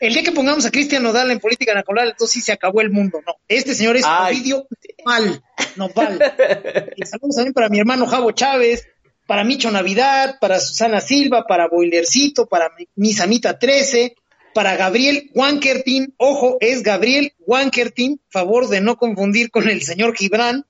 [0.00, 2.90] El día que pongamos a Cristian Nodal en política nacional, entonces sí se acabó el
[2.90, 3.20] mundo.
[3.24, 4.34] No, este señor es ay.
[4.34, 4.66] Ovidio
[5.04, 5.42] Noval,
[5.76, 6.34] Noval.
[6.96, 8.88] Y saludos también para mi hermano Javo Chávez,
[9.26, 14.14] para Micho Navidad, para Susana Silva, para Boilercito, para Misamita 13,
[14.54, 20.64] para Gabriel Wankertin, ojo, es Gabriel Wankertin, favor de no confundir con el señor Gibran.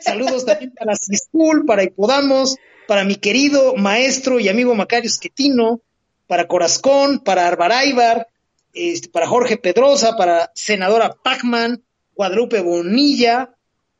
[0.00, 2.56] Saludos también para School, para Hipodamos,
[2.88, 5.80] para mi querido maestro y amigo Macario Esquetino,
[6.26, 8.26] para Corazcón, para Arbaraibar,
[8.72, 11.82] este, para Jorge Pedrosa, para senadora Pacman,
[12.14, 13.54] Guadalupe Bonilla,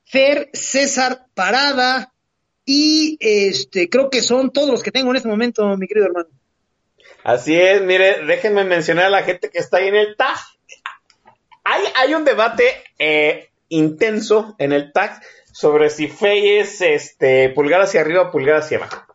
[0.05, 2.12] Fer César Parada,
[2.65, 6.29] y este creo que son todos los que tengo en este momento, mi querido hermano.
[7.25, 10.39] Así es, mire, déjenme mencionar a la gente que está ahí en el TAG.
[11.65, 12.65] Hay, hay un debate
[12.99, 15.23] eh, intenso en el TAG
[15.53, 19.07] sobre si Fey es este, pulgar hacia arriba o pulgar hacia abajo.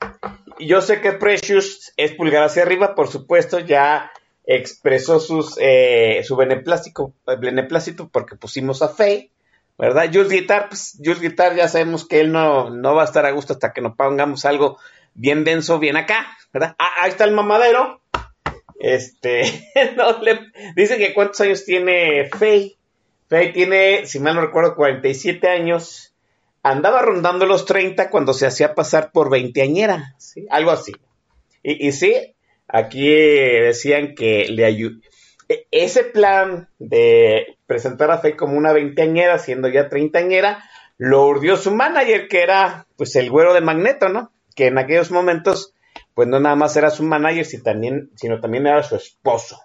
[0.59, 4.11] Yo sé que Precious es pulgar hacia arriba, por supuesto, ya
[4.45, 9.31] expresó sus, eh, su beneplácito, beneplácito porque pusimos a Fey.
[9.77, 10.09] ¿Verdad?
[10.11, 13.31] Jules Guitar, pues Jules Guitar ya sabemos que él no, no va a estar a
[13.31, 14.77] gusto hasta que nos pongamos algo
[15.13, 16.75] bien denso, bien acá, ¿verdad?
[16.79, 18.01] Ah, ahí está el mamadero.
[18.79, 19.43] Este,
[19.97, 20.39] no le
[20.75, 22.77] dice que cuántos años tiene Faye.
[23.29, 26.13] Faye tiene, si mal no recuerdo, 47 años.
[26.63, 30.45] Andaba rondando los 30 cuando se hacía pasar por veinteañera, ¿sí?
[30.49, 30.91] Algo así.
[31.63, 32.35] Y, y sí,
[32.67, 34.99] aquí decían que le ayudó
[35.49, 40.63] e, ese plan de presentar a Faye como una veinteañera, siendo ya treintañera,
[40.97, 44.31] lo urdió su manager, que era pues el güero de Magneto, ¿no?
[44.55, 45.73] Que en aquellos momentos,
[46.15, 49.61] pues no nada más era su manager, sino también, era su esposo.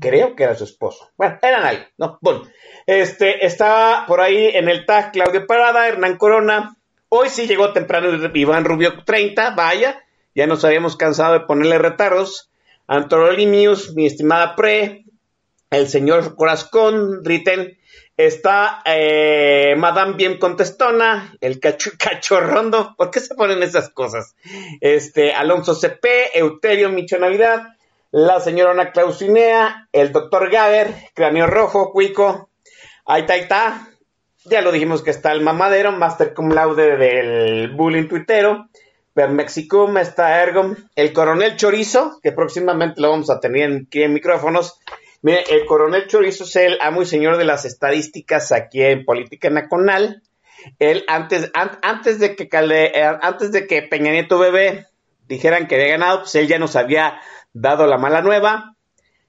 [0.00, 1.10] Creo que era su esposo.
[1.16, 2.18] Bueno, eran ahí, ¿no?
[2.20, 2.42] Bueno,
[2.86, 6.76] este, estaba por ahí en el tag Claudio Parada, Hernán Corona.
[7.08, 12.50] Hoy sí llegó temprano Iván Rubio 30, vaya, ya nos habíamos cansado de ponerle retardos.
[12.86, 15.04] Antorolimius, mi estimada Pre,
[15.70, 17.78] el señor Corazcón, Riten,
[18.16, 24.34] está eh, Madame Bien Contestona, el cacho, cachorrondo, ¿por qué se ponen esas cosas?
[24.80, 27.74] Este, Alonso CP, Euterio Micho Navidad,
[28.10, 32.48] la señora Ana Clausinea, el doctor Gaber, Cráneo Rojo, Cuico,
[33.04, 33.80] ahí está, ahí
[34.44, 38.68] ya lo dijimos que está el mamadero, Master Cum Laude del bullying tuitero,
[39.18, 44.12] Per Mexicum está Ergom, el coronel Chorizo, que próximamente lo vamos a tener aquí en
[44.12, 44.78] micrófonos,
[45.20, 49.50] Mire, el coronel Chorizo es el amo y señor de las estadísticas aquí en Política
[49.50, 50.22] Nacional.
[50.78, 54.86] Él antes, antes de que eh, antes de que Peña Nieto bebé
[55.26, 57.20] dijeran que había ganado, pues él ya nos había
[57.52, 58.76] dado la mala nueva.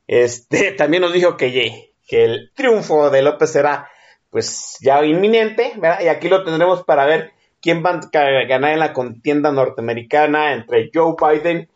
[0.08, 3.90] Este también nos dijo que, que el triunfo de López era
[4.30, 6.02] pues ya inminente, ¿verdad?
[6.02, 7.32] Y aquí lo tendremos para ver
[7.62, 11.68] quién va a ganar en la contienda norteamericana entre Joe Biden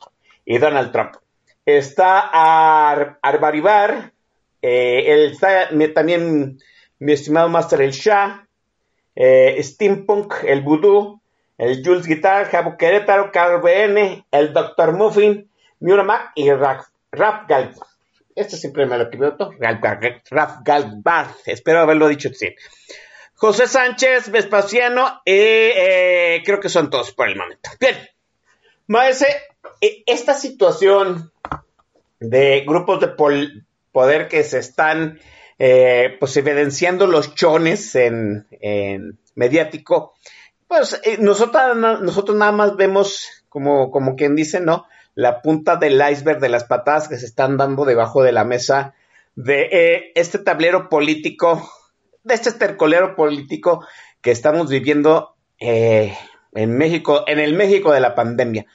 [0.45, 1.15] y Donald Trump
[1.65, 4.13] está Ar Arbaribar,
[4.61, 6.59] eh, está también
[6.99, 8.47] mi estimado Master El Shah,
[9.15, 11.21] eh, Steampunk, el Voodoo,
[11.57, 13.61] el Jules Guitar, Jabo Querétaro, Carl
[14.31, 14.93] el Dr.
[14.93, 15.49] Muffin,
[15.79, 17.49] Miuramak y Raf, Raf.
[18.35, 19.53] Este siempre me lo equivoco.
[19.59, 21.27] Raf Galbar.
[21.45, 22.55] Espero haberlo dicho bien.
[23.35, 27.69] José Sánchez, Vespasiano, eh, creo que son todos por el momento.
[27.79, 27.97] Bien.
[28.87, 29.27] Maese,
[29.81, 31.31] esta situación
[32.19, 33.09] de grupos de
[33.91, 35.19] poder que se están
[35.59, 38.47] eh, pues evidenciando los chones en,
[39.35, 40.13] mediático,
[40.67, 44.85] pues eh, nosotros, nosotros nada más vemos como, como quien dice, ¿no?
[45.15, 48.95] La punta del iceberg de las patadas que se están dando debajo de la mesa
[49.35, 51.69] de eh, este tablero político,
[52.23, 53.85] de este estercolero político
[54.21, 58.65] que estamos viviendo en México, en el México de la pandemia.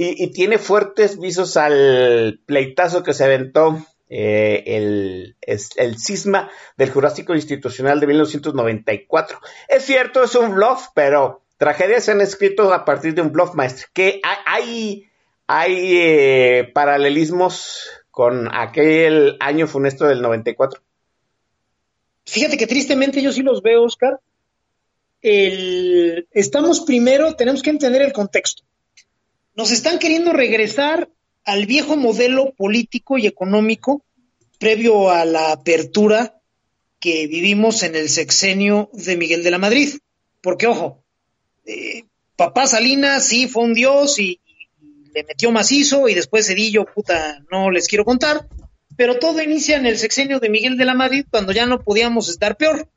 [0.00, 7.98] Y, tiene fuertes visos al pleitazo que se aventó eh, el, cisma del Jurásico Institucional
[7.98, 9.40] de 1994.
[9.66, 13.56] Es cierto, es un bluff, pero tragedias se han escrito a partir de un bluff,
[13.56, 13.88] maestro.
[13.92, 15.10] Que hay,
[15.48, 20.80] hay eh, paralelismos con aquel año funesto del 94.
[22.24, 24.20] Fíjate que tristemente yo sí los veo, Oscar.
[25.20, 28.67] Estamos primero, tenemos que entender el contexto.
[29.58, 31.10] Nos están queriendo regresar
[31.44, 34.04] al viejo modelo político y económico
[34.60, 36.40] previo a la apertura
[37.00, 39.98] que vivimos en el sexenio de Miguel de la Madrid.
[40.42, 41.02] Porque, ojo,
[41.66, 42.04] eh,
[42.36, 44.38] papá Salinas sí fue un dios y,
[45.12, 48.46] le metió macizo y después Cedillo, puta, no les quiero contar,
[48.96, 52.28] pero todo inicia en el sexenio de Miguel de la Madrid cuando ya no podíamos
[52.28, 52.88] estar peor.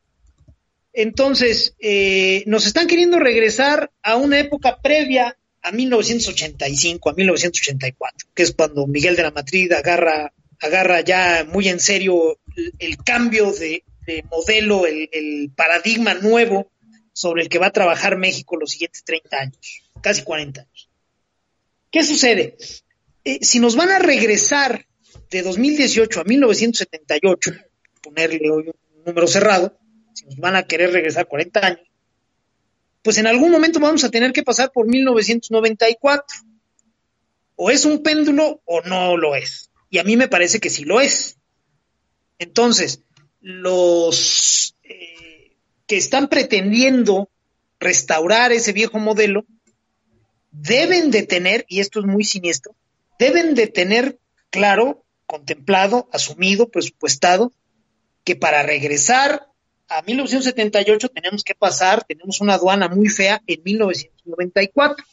[0.94, 8.44] Entonces, eh, nos están queriendo regresar a una época previa a 1985, a 1984, que
[8.44, 12.40] es cuando Miguel de la Madrid agarra, agarra ya muy en serio
[12.80, 13.84] el, cambio de,
[14.30, 16.72] modelo, el, paradigma nuevo
[17.14, 20.90] sobre el que va a trabajar México los siguientes 30 años, casi 40 años.
[21.92, 22.58] ¿Qué sucede?
[23.24, 24.86] Eh, si nos van a regresar
[25.30, 27.52] de 2018 a 1978,
[28.02, 29.78] ponerle hoy un número cerrado,
[30.14, 31.91] si nos van a querer regresar 40 años,
[33.02, 36.26] pues en algún momento vamos a tener que pasar por 1994.
[37.56, 39.70] O es un péndulo o no lo es.
[39.90, 41.38] Y a mí me parece que sí lo es.
[42.40, 43.04] Entonces,
[43.42, 47.30] los eh, que están pretendiendo
[47.80, 49.46] restaurar ese viejo modelo
[50.52, 52.76] deben de tener, y esto es muy siniestro,
[53.20, 57.52] deben de tener claro, contemplado, asumido, presupuestado,
[58.24, 59.48] que para regresar
[59.92, 65.04] a 1978 tenemos que pasar, tenemos una aduana muy fea en 1994.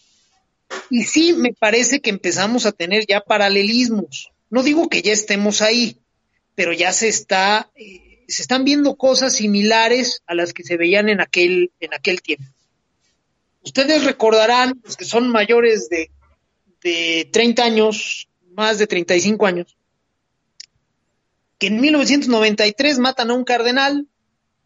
[0.89, 4.31] Y sí, me parece que empezamos a tener ya paralelismos.
[4.51, 5.97] No digo que ya estemos ahí,
[6.55, 11.09] pero ya se está, eh, se están viendo cosas similares a las que se veían
[11.09, 12.47] en aquel, en aquel tiempo.
[13.65, 16.11] Ustedes recordarán, los que son mayores de,
[16.83, 19.77] de 30 años, más de 35 años,
[21.59, 24.07] que en 1993 matan a un cardenal,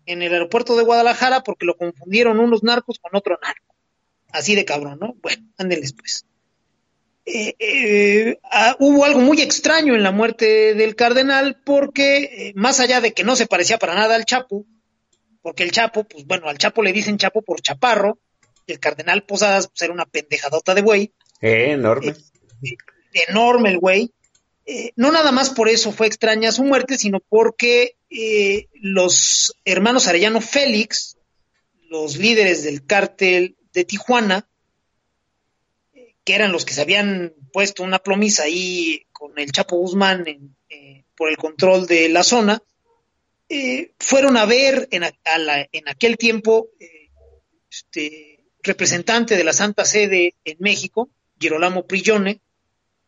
[0.07, 3.75] en el aeropuerto de Guadalajara porque lo confundieron unos narcos con otro narco.
[4.31, 5.15] Así de cabrón, ¿no?
[5.21, 6.25] Bueno, ándenles pues.
[7.25, 12.81] Eh, eh, ah, hubo algo muy extraño en la muerte del cardenal porque, eh, más
[12.81, 14.67] allá de que no se parecía para nada al Chapo,
[15.41, 18.19] porque el Chapo, pues bueno, al Chapo le dicen Chapo por chaparro,
[18.67, 21.13] y el cardenal Posadas pues, era una pendejadota de güey.
[21.41, 22.15] enorme.
[23.29, 24.13] enorme el güey.
[24.97, 30.41] No nada más por eso fue extraña su muerte, sino porque eh, los hermanos Arellano
[30.41, 31.17] Félix,
[31.89, 34.49] los líderes del cártel de Tijuana,
[36.25, 40.25] que eran los que se habían puesto una plomisa ahí con el Chapo Guzmán
[40.69, 42.63] eh, por el control de la zona,
[43.99, 46.71] fueron a ver en, en aquel tiempo
[47.71, 48.33] este,
[48.63, 52.41] representante de la Santa Sede en México, Girolamo Prillone,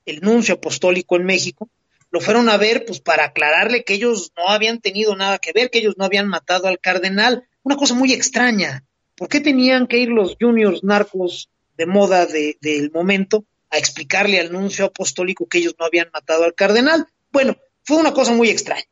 [0.06, 1.68] el nuncio apostólico en México,
[2.14, 5.68] lo fueron a ver pues para aclararle que ellos no habían tenido nada que ver,
[5.68, 7.48] que ellos no habían matado al cardenal.
[7.64, 8.84] Una cosa muy extraña.
[9.16, 14.52] ¿Por qué tenían que ir los juniors narcos de moda del momento a explicarle al
[14.52, 17.04] nuncio apostólico que ellos no habían matado al cardenal?
[17.32, 18.86] Bueno, fue una cosa muy extraña.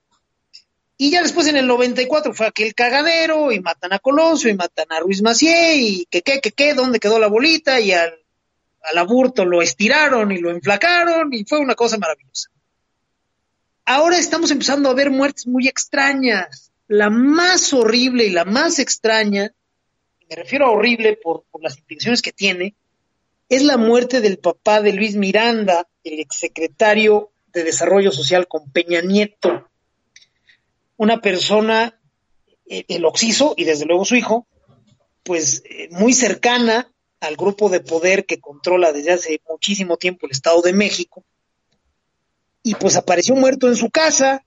[0.96, 4.86] Y ya después en el 94 fue aquel cagadero y matan a Colosio y matan
[4.90, 8.18] a Ruiz Macié y que qué, que qué, dónde quedó la bolita y al
[8.84, 12.48] al aburto lo estiraron y lo enflacaron y fue una cosa maravillosa.
[13.84, 16.70] Ahora estamos empezando a ver muertes muy extrañas.
[16.86, 19.52] La más horrible y la más extraña,
[20.28, 22.76] me refiero a horrible por, las implicaciones que tiene,
[23.48, 29.00] es la muerte del papá de Luis Miranda, el exsecretario de Desarrollo Social con Peña
[29.00, 29.68] Nieto.
[30.96, 31.98] Una persona,
[32.66, 34.46] eh, el Oxiso y desde luego su hijo,
[35.24, 40.32] pues eh, muy cercana al grupo de poder que controla desde hace muchísimo tiempo el
[40.32, 41.24] Estado de México
[42.62, 44.44] y pues apareció muerto en su casa.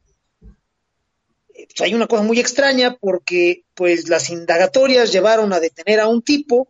[1.80, 6.70] Hay una cosa muy extraña porque pues las indagatorias llevaron a detener a un tipo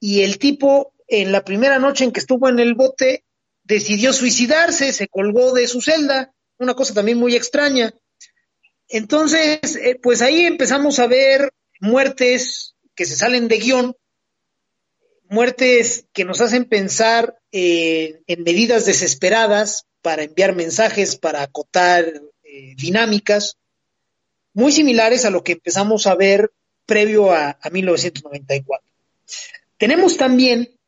[0.00, 3.24] y el tipo en la primera noche en que estuvo en el bote
[3.62, 7.94] decidió suicidarse, se colgó de su celda, una cosa también muy extraña.
[8.88, 13.96] Entonces, eh, pues ahí empezamos a ver muertes que se salen de guion,
[15.28, 22.74] muertes que nos hacen pensar eh, en medidas desesperadas para enviar mensajes, para acotar eh,
[22.76, 23.56] dinámicas,
[24.52, 26.52] muy similares a lo que empezamos a ver
[26.84, 28.86] previo a, a 1994.
[29.78, 30.78] Tenemos también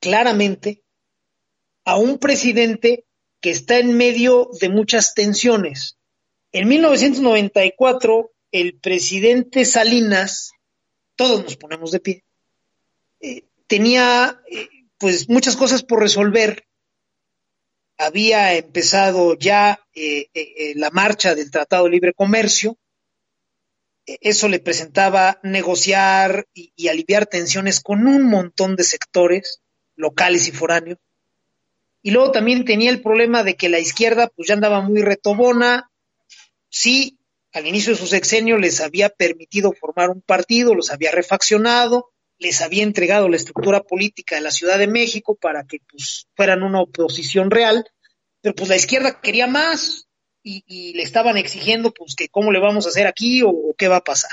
[0.00, 0.82] claramente
[1.84, 3.04] a un presidente
[3.42, 5.98] que está en medio de muchas tensiones.
[6.50, 10.52] En 1994, el presidente Salinas,
[11.16, 12.24] todos nos ponemos de pie,
[13.20, 16.67] eh, tenía eh, pues muchas cosas por resolver.
[17.98, 20.28] Había empezado ya eh,
[20.76, 22.76] la marcha del Tratado de Libre Comercio.
[24.06, 29.60] Eso le presentaba negociar y, y aliviar tensiones con un montón de sectores
[29.96, 30.98] locales y foráneos.
[32.02, 35.90] Y luego también tenía el problema de que la izquierda pues ya andaba muy retobona.
[36.70, 37.18] Sí,
[37.52, 42.62] al inicio de su sexenio les había permitido formar un partido, los había refaccionado, les
[42.62, 46.80] había entregado la estructura política de la Ciudad de México para que pues fueran una
[46.80, 47.84] oposición real,
[48.40, 50.08] pero pues la izquierda quería más
[50.42, 53.96] y, le estaban exigiendo pues que cómo le vamos a hacer aquí o, qué va
[53.96, 54.30] a pasar.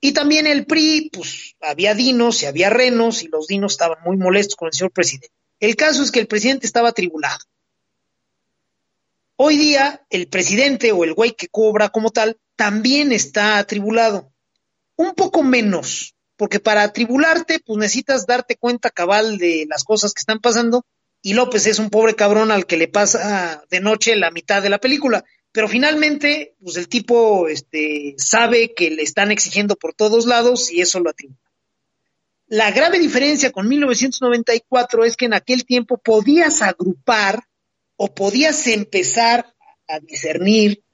[0.00, 4.16] Y también el PRI, pues había dinos y había renos y los dinos estaban muy
[4.16, 5.30] molestos con el señor presidente.
[5.60, 7.38] El caso es que el presidente estaba atribulado.
[9.36, 14.32] Hoy día, el presidente o el güey que cobra como tal también está atribulado.
[14.96, 20.20] Un poco menos, porque para atribularte, pues necesitas darte cuenta cabal de las cosas que
[20.20, 20.84] están pasando.
[21.22, 24.70] Y López es un pobre cabrón al que le pasa de noche la mitad de
[24.70, 25.24] la película.
[25.50, 30.82] Pero finalmente, pues el tipo este, sabe que le están exigiendo por todos lados y
[30.82, 31.40] eso lo atribula.
[32.48, 37.42] La grave diferencia con 1994 es que en aquel tiempo podías agrupar
[37.96, 39.52] o podías empezar
[39.88, 40.84] a discernir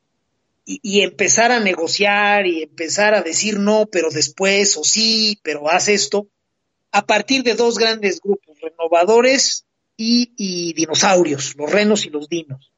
[0.65, 5.89] y, empezar a negociar y empezar a decir no, pero después o sí, pero haz
[5.89, 6.29] esto,
[6.93, 12.73] a partir de dos grandes grupos, renovadores y, y dinosaurios, los renos y los dinos.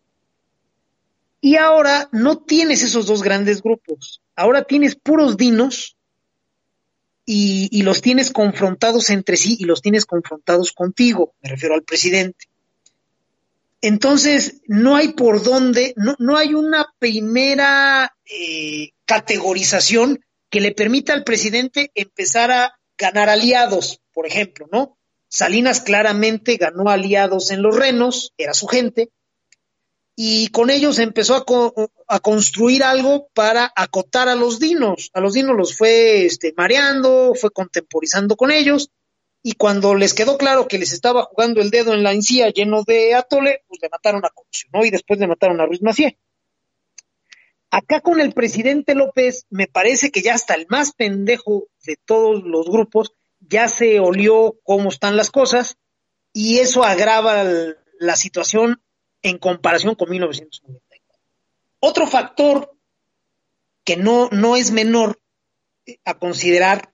[1.41, 5.97] Y ahora no tienes esos dos grandes grupos, ahora tienes puros dinos
[7.26, 11.82] y, y, los tienes confrontados entre sí y los tienes confrontados contigo, me refiero al
[11.82, 12.47] presidente.
[13.87, 21.12] Entonces, no hay por dónde, no, no hay una primera eh, categorización que le permita
[21.12, 24.97] al presidente empezar a ganar aliados, por ejemplo, ¿no?
[25.28, 29.11] Salinas claramente ganó aliados en los renos, era su gente,
[30.16, 31.45] y con ellos empezó a,
[32.09, 35.11] a, construir algo para acotar a los dinos.
[35.12, 38.89] A los dinos los fue este, mareando, fue contemporizando con ellos,
[39.47, 42.82] y cuando les quedó claro que les estaba jugando el dedo en la encía lleno
[42.82, 44.86] de atole, pues le mataron a Colosio, ¿no?
[44.86, 46.18] Y después le mataron a Ruiz Macié.
[47.70, 52.42] Acá con el presidente López, me parece que ya hasta el más pendejo de todos
[52.42, 55.76] los grupos ya se olió cómo están las cosas,
[56.32, 57.45] y eso agrava
[57.99, 58.82] la situación
[59.20, 61.22] en comparación con 1994.
[61.80, 62.74] Otro factor
[63.84, 65.20] que no, no es menor
[66.07, 66.93] a considerar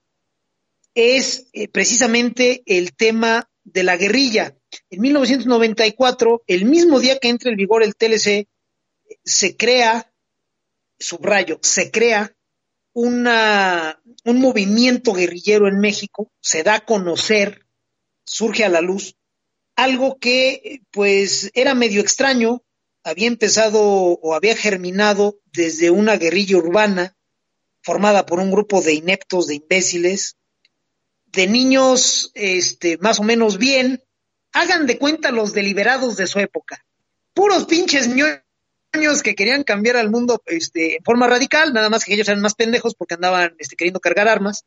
[0.93, 4.57] es eh, precisamente el tema de la guerrilla.
[4.89, 8.47] En 1994, el mismo día que entra en vigor el TLC,
[9.23, 10.13] se crea,
[10.99, 12.35] subrayo, se crea
[12.93, 17.65] una, un movimiento guerrillero en México, se da a conocer,
[18.25, 19.15] surge a la luz,
[19.75, 22.63] algo que pues era medio extraño,
[23.03, 27.17] había empezado o había germinado desde una guerrilla urbana
[27.81, 30.37] formada por un grupo de ineptos, de imbéciles,
[31.31, 34.03] de niños este, más o menos bien,
[34.53, 36.85] hagan de cuenta los deliberados de su época,
[37.33, 42.13] puros pinches ñoños que querían cambiar al mundo este, en forma radical, nada más que
[42.13, 44.65] ellos eran más pendejos porque andaban este, queriendo cargar armas,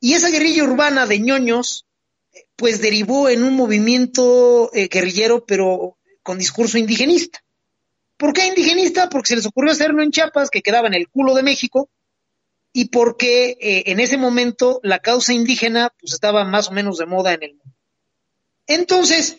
[0.00, 1.86] y esa guerrilla urbana de ñoños
[2.56, 7.40] pues derivó en un movimiento eh, guerrillero, pero con discurso indigenista.
[8.16, 9.08] ¿Por qué indigenista?
[9.08, 11.88] Porque se les ocurrió hacerlo en Chiapas, que quedaba en el culo de México,
[12.76, 17.06] y porque eh, en ese momento la causa indígena pues estaba más o menos de
[17.06, 17.74] moda en el mundo.
[18.66, 19.38] Entonces,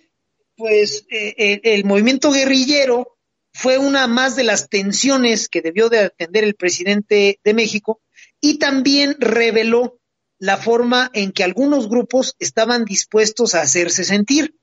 [0.55, 3.17] pues eh, el movimiento guerrillero
[3.53, 8.01] fue una más de las tensiones que debió de atender el presidente de México
[8.39, 9.99] y también reveló
[10.39, 14.55] la forma en que algunos grupos estaban dispuestos a hacerse sentir.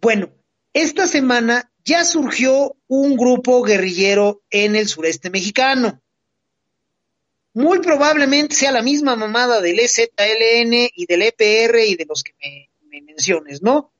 [0.00, 0.30] Bueno,
[0.72, 6.02] esta semana ya surgió un grupo guerrillero en el sureste mexicano.
[7.56, 12.34] Muy probablemente sea la misma mamada del EZLN y del EPR y de los que
[12.38, 13.92] me, me menciones, ¿no?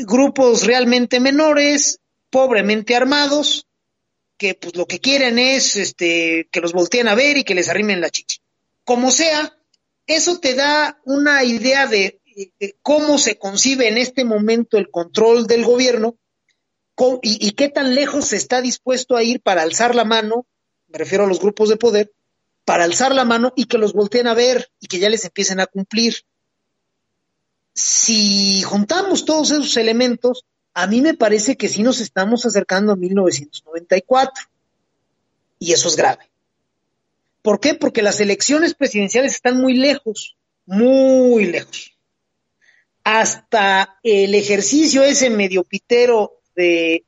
[0.00, 3.66] Grupos realmente menores, pobremente armados,
[4.36, 7.70] que pues lo que quieren es este que los volteen a ver y que les
[7.70, 8.36] arrimen la chichi.
[8.84, 9.56] Como sea,
[10.06, 12.20] eso te da una idea de,
[12.58, 16.18] de cómo se concibe en este momento el control del gobierno
[17.22, 20.44] y, y, qué tan lejos se está dispuesto a ir para alzar la mano,
[20.88, 22.12] me refiero a los grupos de poder,
[22.64, 25.60] para alzar la mano y que los volteen a ver y que ya les empiecen
[25.60, 26.14] a cumplir.
[27.74, 30.44] Si juntamos todos esos elementos,
[30.74, 34.44] a mí me parece que sí nos estamos acercando a 1994.
[35.58, 36.30] Y eso es grave.
[37.42, 37.74] ¿Por qué?
[37.74, 40.36] Porque las elecciones presidenciales están muy lejos,
[40.66, 41.96] muy lejos.
[43.02, 47.04] Hasta el ejercicio ese medio pitero de,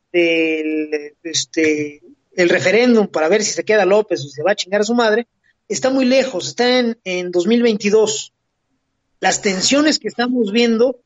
[1.22, 2.03] este,
[2.34, 4.94] el referéndum para ver si se queda López o se va a chingar a su
[4.94, 5.28] madre,
[5.73, 8.33] está muy lejos, está en, en 2022.
[9.20, 11.01] Las tensiones que estamos viendo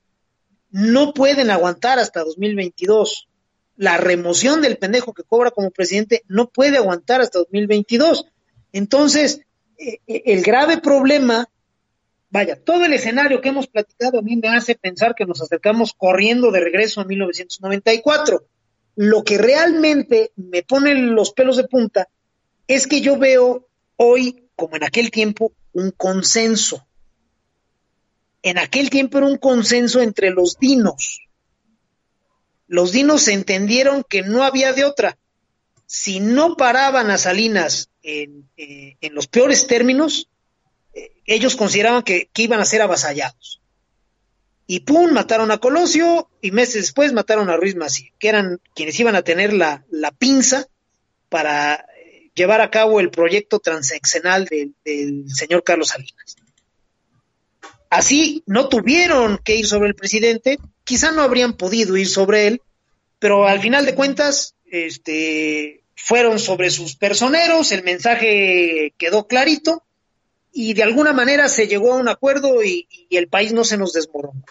[0.70, 3.28] no pueden aguantar hasta 2022.
[3.76, 8.26] La remoción del pendejo que cobra como presidente no puede aguantar hasta 2022.
[8.72, 9.40] Entonces,
[9.78, 11.48] eh, el grave problema,
[12.30, 15.92] vaya, todo el escenario que hemos platicado a mí me hace pensar que nos acercamos
[15.96, 18.44] corriendo de regreso a 1994.
[18.96, 22.08] Lo que realmente me pone los pelos de punta
[22.66, 26.86] es que yo veo hoy, como en aquel tiempo, un consenso
[28.46, 31.26] en aquel tiempo era un consenso entre los dinos.
[32.68, 35.18] Los dinos entendieron que no había de otra.
[35.86, 40.28] Si no paraban a Salinas en, eh, los peores términos,
[40.94, 43.60] eh, ellos consideraban que, iban a ser avasallados.
[44.68, 48.98] Y pum, mataron a Colosio y meses después mataron a Ruiz Mací, que eran quienes
[49.00, 49.84] iban a tener la,
[50.20, 50.68] pinza
[51.28, 51.84] para
[52.36, 56.36] llevar a cabo el proyecto transeccional del, señor Carlos Salinas.
[57.88, 62.62] Así no tuvieron que ir sobre el presidente, quizá no habrían podido ir sobre él,
[63.18, 69.82] pero al final de cuentas, este, fueron sobre sus personeros, el mensaje quedó clarito
[70.52, 73.78] y de alguna manera se llegó a un acuerdo y, y el país no se
[73.78, 74.44] nos desmoronó.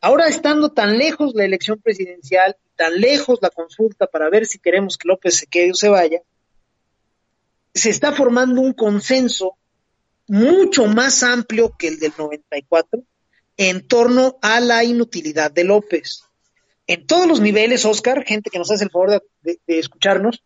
[0.00, 4.96] Ahora estando tan lejos la elección presidencial, tan lejos la consulta para ver si queremos
[4.96, 6.22] que López se quede o se vaya,
[7.74, 9.56] se está formando un consenso
[10.26, 13.02] mucho más amplio que el del 94
[13.56, 16.22] en torno a la inutilidad de López.
[16.86, 20.42] En todos los niveles, Oscar, gente que nos hace el favor de, de, de escucharnos,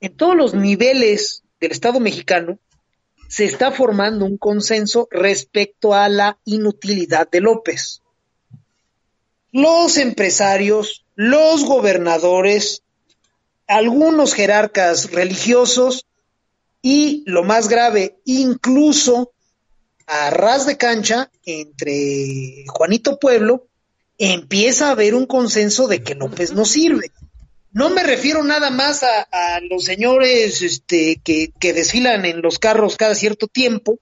[0.00, 2.58] en todos los niveles del Estado mexicano
[3.28, 8.02] se está formando un consenso respecto a la inutilidad de López.
[9.52, 12.82] Los empresarios, los gobernadores,
[13.66, 16.04] algunos jerarcas religiosos
[16.82, 19.32] y lo más grave, incluso
[20.06, 23.68] a ras de cancha entre Juanito Pueblo,
[24.18, 27.12] empieza a haber un consenso de que López no sirve.
[27.72, 32.96] No me refiero nada más a, los señores este, que, que, desfilan en los carros
[32.96, 33.98] cada cierto tiempo,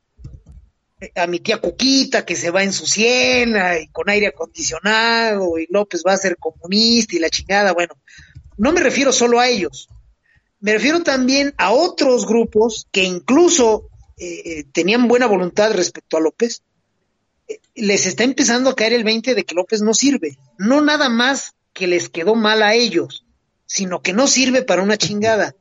[1.14, 5.66] a mi tía Cuquita que se va en su siena y con aire acondicionado y
[5.70, 7.72] López va a ser comunista y la chingada.
[7.72, 7.94] Bueno,
[8.56, 9.88] no me refiero solo a ellos,
[10.60, 13.88] me refiero también a otros grupos que incluso
[14.18, 16.62] eh, tenían buena voluntad respecto a López.
[17.48, 20.38] Eh, les está empezando a caer el 20 de que López no sirve.
[20.58, 23.24] No nada más que les quedó mal a ellos,
[23.64, 25.56] sino que no sirve para una chingada.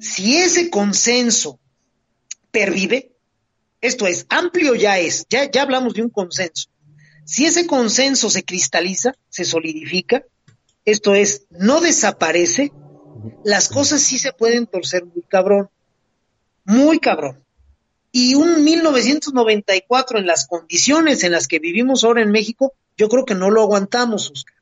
[0.00, 1.60] Si ese consenso
[2.50, 3.12] pervive,
[3.80, 6.68] esto es, amplio ya es, ya, ya hablamos de un consenso.
[7.24, 10.24] Si ese consenso se cristaliza, se solidifica,
[10.84, 12.72] esto es, no desaparece,
[13.44, 15.68] las cosas sí se pueden torcer muy cabrón,
[16.64, 17.42] muy cabrón.
[18.12, 23.24] Y un 1994 en las condiciones en las que vivimos ahora en México, yo creo
[23.24, 24.54] que no lo aguantamos, Oscar.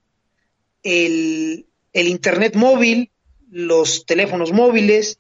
[0.82, 3.11] El, el Internet móvil,
[3.50, 5.18] los teléfonos móviles,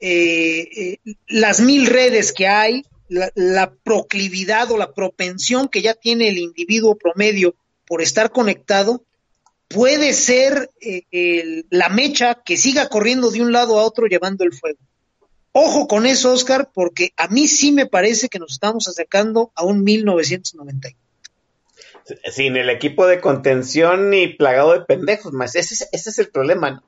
[0.00, 5.94] eh, eh, las mil redes que hay, la, la, proclividad o la propensión que ya
[5.94, 7.54] tiene el individuo promedio
[7.86, 9.04] por estar conectado,
[9.74, 14.44] puede ser eh, el, la mecha que siga corriendo de un lado a otro llevando
[14.44, 14.78] el fuego.
[15.52, 19.64] Ojo con eso, Oscar, porque a mí sí me parece que nos estamos acercando a
[19.64, 20.88] un 1990.
[22.30, 26.28] Sin el equipo de contención y plagado de pendejos, más ese, es, ese es el
[26.30, 26.70] problema.
[26.70, 26.82] ¿no?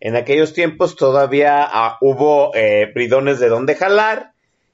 [0.00, 4.32] En aquellos tiempos todavía uh, hubo eh, bridones de dónde jalar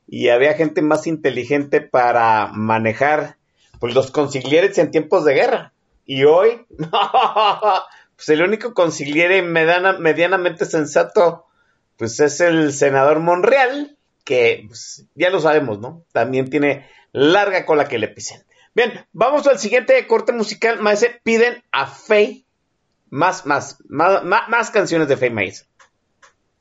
[0.09, 3.37] y había gente más inteligente para manejar
[3.81, 5.73] pues, los consiglieres en tiempos de guerra.
[6.07, 6.65] Y hoy,
[8.17, 11.47] pues el único consigliere mediana, medianamente sensato,
[11.97, 16.05] pues es el senador Monreal, que pues, ya lo sabemos, ¿no?
[16.13, 18.45] También tiene larga cola que le pisen.
[18.75, 20.81] Bien, vamos al siguiente corte musical.
[20.81, 22.45] Maese, piden a Faye
[23.11, 25.67] más, más, más, más, canciones de Faye Maíz.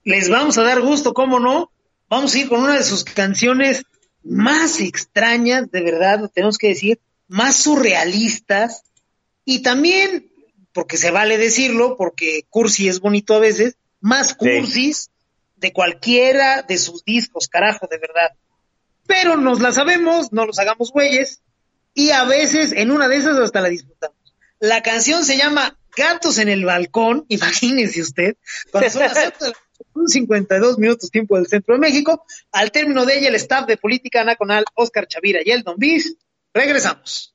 [0.03, 1.71] Les vamos a dar gusto, ¿cómo no?
[2.09, 3.83] Vamos a ir con una de sus canciones
[4.23, 8.83] más extrañas, de verdad, lo tenemos que decir, más surrealistas
[9.45, 10.31] y también,
[10.73, 15.11] porque se vale decirlo, porque cursi es bonito a veces, más cursis
[15.55, 18.31] de cualquiera de sus discos, carajo, de verdad.
[19.07, 21.41] Pero nos la sabemos, no los hagamos güeyes,
[21.93, 24.17] y a veces en una de esas hasta la disfrutamos.
[24.59, 28.35] La canción se llama Gatos en el Balcón, imagínese usted,
[28.71, 29.33] cuando son las
[30.07, 32.25] 52 minutos tiempo del Centro de México.
[32.51, 36.15] Al término de ella, el staff de Política Nacional, Oscar Chavira y el Don Bis,
[36.53, 37.34] regresamos.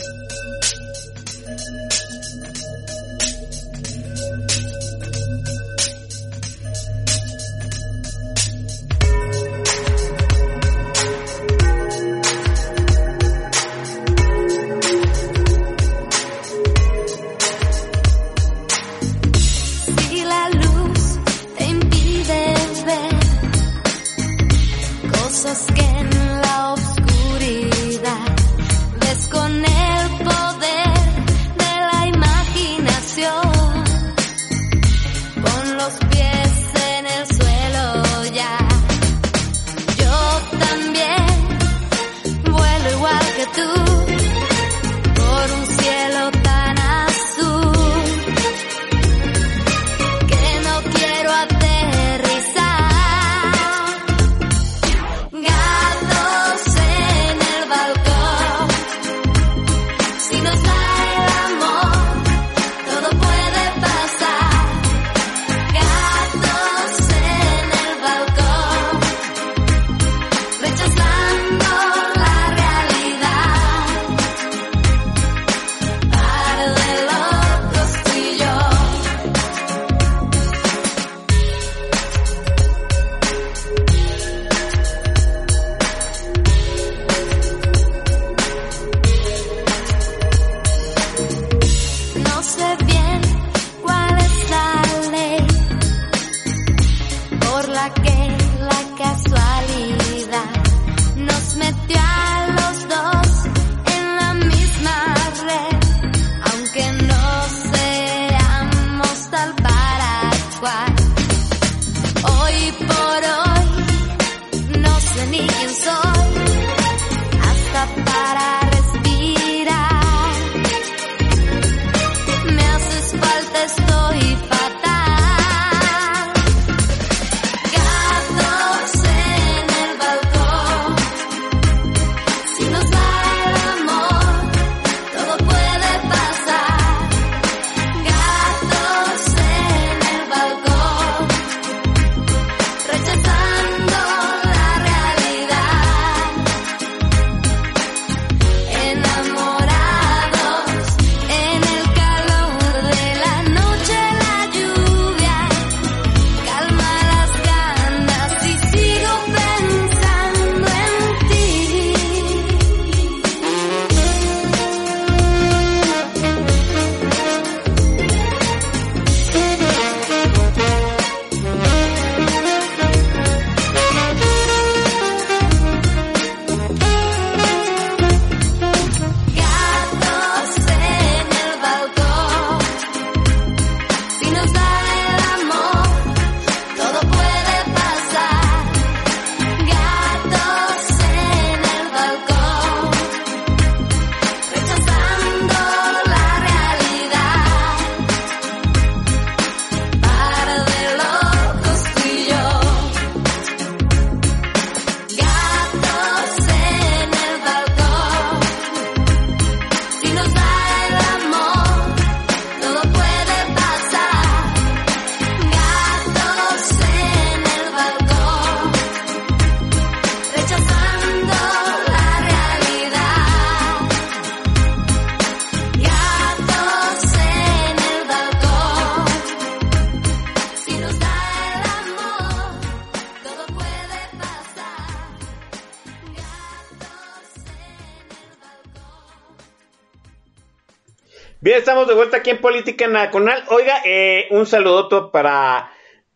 [241.91, 243.43] de vuelta aquí en Política Nacional.
[243.49, 245.71] Oiga, eh, un saludoto para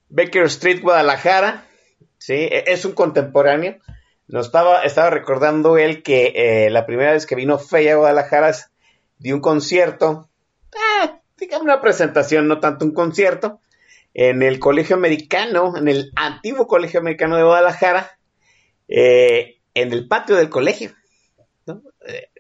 [0.08, 1.66] Baker Street, Guadalajara.
[2.18, 3.78] Sí, e- es un contemporáneo.
[4.28, 8.56] Nos estaba, estaba recordando él que eh, la primera vez que vino Fey a Guadalajara
[9.18, 10.30] dio un concierto,
[10.78, 13.60] ah, digamos una presentación, no tanto un concierto,
[14.14, 18.18] en el Colegio Americano, en el antiguo Colegio Americano de Guadalajara,
[18.88, 20.94] eh, en el patio del colegio.
[21.66, 21.84] ¿no?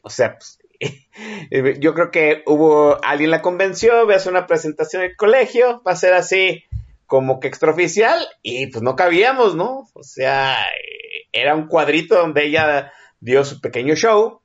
[0.03, 0.59] O sea, pues,
[1.79, 5.81] yo creo que hubo alguien la convenció, voy a hacer una presentación en el colegio,
[5.85, 6.63] va a ser así
[7.05, 9.89] como que extraoficial y pues no cabíamos, ¿no?
[9.93, 14.41] O sea, eh, era un cuadrito donde ella dio su pequeño show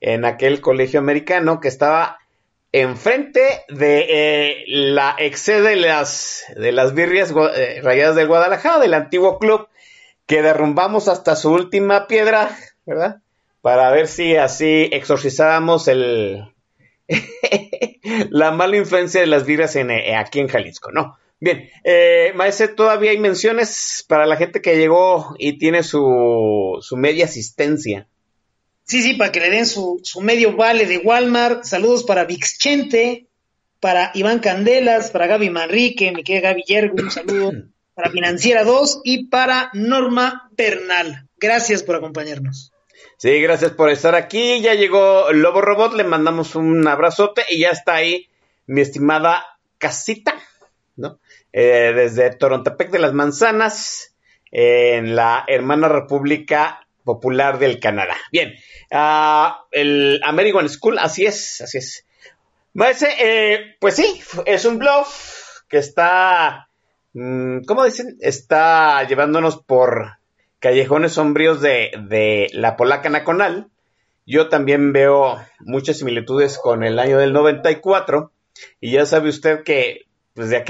[0.00, 2.18] en aquel colegio americano que estaba
[2.72, 8.94] enfrente de eh, la ex de las, de las birrias eh, rayadas del Guadalajara, del
[8.94, 9.68] antiguo club,
[10.26, 12.56] que derrumbamos hasta su última piedra,
[12.86, 13.20] ¿verdad?
[13.60, 16.44] Para ver si así exorcizábamos el,
[18.30, 21.18] la mala influencia de las birrias en, eh, aquí en Jalisco, ¿no?
[21.40, 26.96] Bien, eh, maese, todavía hay menciones para la gente que llegó y tiene su, su
[26.96, 28.06] media asistencia.
[28.84, 31.64] Sí, sí, para que le den su, su medio vale de Walmart.
[31.64, 33.26] Saludos para Vixchente,
[33.78, 37.52] para Iván Candelas, para Gaby Manrique, mi querida Gaby Yergo, un saludo
[37.94, 41.26] para Financiera 2 y para Norma Bernal.
[41.38, 42.72] Gracias por acompañarnos.
[43.20, 44.62] Sí, gracias por estar aquí.
[44.62, 48.30] Ya llegó Lobo Robot, le mandamos un abrazote y ya está ahí
[48.64, 50.36] mi estimada casita,
[50.96, 51.20] ¿no?
[51.52, 54.16] Eh, desde Torontepec de las Manzanas,
[54.50, 58.16] en la hermana República Popular del Canadá.
[58.32, 58.54] Bien,
[58.90, 62.06] ah, el American School, así es, así es.
[62.72, 66.70] Maese, eh, pues sí, es un bluff que está,
[67.12, 68.16] mm, ¿cómo dicen?
[68.22, 70.19] Está llevándonos por
[70.60, 73.68] callejones sombríos de, de la polaca nacional.
[74.26, 78.30] Yo también veo muchas similitudes con el año del 94
[78.80, 80.62] y ya sabe usted que pues de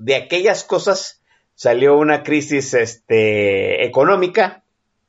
[0.00, 1.22] de aquellas cosas
[1.54, 4.62] salió una crisis este económica,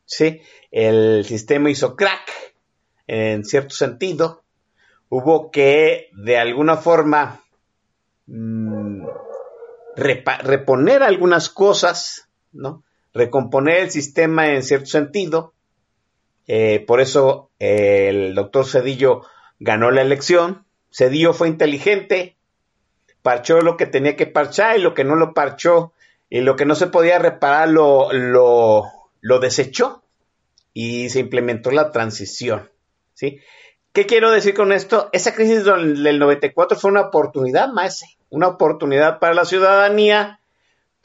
[0.05, 0.41] sí,
[0.71, 2.31] el sistema hizo crack
[3.07, 4.43] en cierto sentido,
[5.09, 7.41] hubo que de alguna forma
[8.27, 9.05] mm,
[9.95, 12.83] reponer algunas cosas, ¿no?
[13.15, 15.53] Recomponer el sistema en cierto sentido.
[16.47, 19.23] Eh, por eso eh, el doctor Cedillo
[19.59, 20.65] ganó la elección.
[20.91, 22.35] Cedillo fue inteligente,
[23.21, 25.93] parchó lo que tenía que parchar y lo que no lo parchó
[26.29, 30.03] y lo que no se podía reparar lo, lo, desechó
[30.73, 32.69] y se implementó la transición.
[33.13, 33.39] ¿sí?
[33.93, 35.09] ¿Qué quiero decir con esto?
[35.13, 40.39] Esa crisis del del 94 fue una oportunidad, maese, una oportunidad para la ciudadanía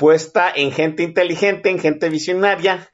[0.00, 2.90] puesta en gente inteligente, en gente visionaria,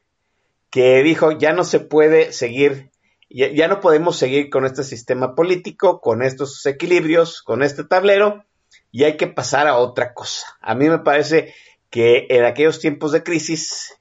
[0.71, 2.91] que dijo, ya no se puede seguir,
[3.31, 8.45] ya, no podemos seguir con este sistema político, con estos equilibrios, con este tablero,
[8.91, 10.49] y hay que pasar a otra cosa.
[10.61, 11.55] A mí me parece
[11.91, 13.95] que en aquellos tiempos de crisis,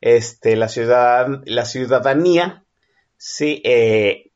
[0.00, 2.64] este, la, ciudad, la ciudadanía,
[3.16, 4.32] sí, eh,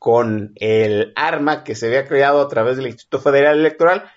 [0.00, 4.10] con el arma que se había creado a través del Instituto Federal Electoral,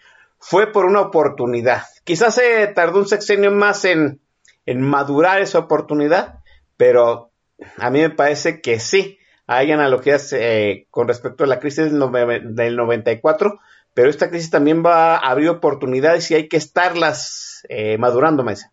[0.46, 1.84] fue por una oportunidad.
[2.04, 4.20] Quizás se tardó un sexenio más en,
[4.66, 6.40] en madurar esa oportunidad,
[6.76, 7.32] pero
[7.78, 9.18] a mí me parece que sí,
[9.48, 13.58] hay analogías eh, con respecto a la crisis del, del 94,
[13.94, 18.68] pero esta crisis también va a abrir oportunidades y hay que estarlas eh, madurando, Maese.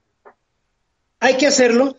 [1.20, 1.96] Hay que hacerlo.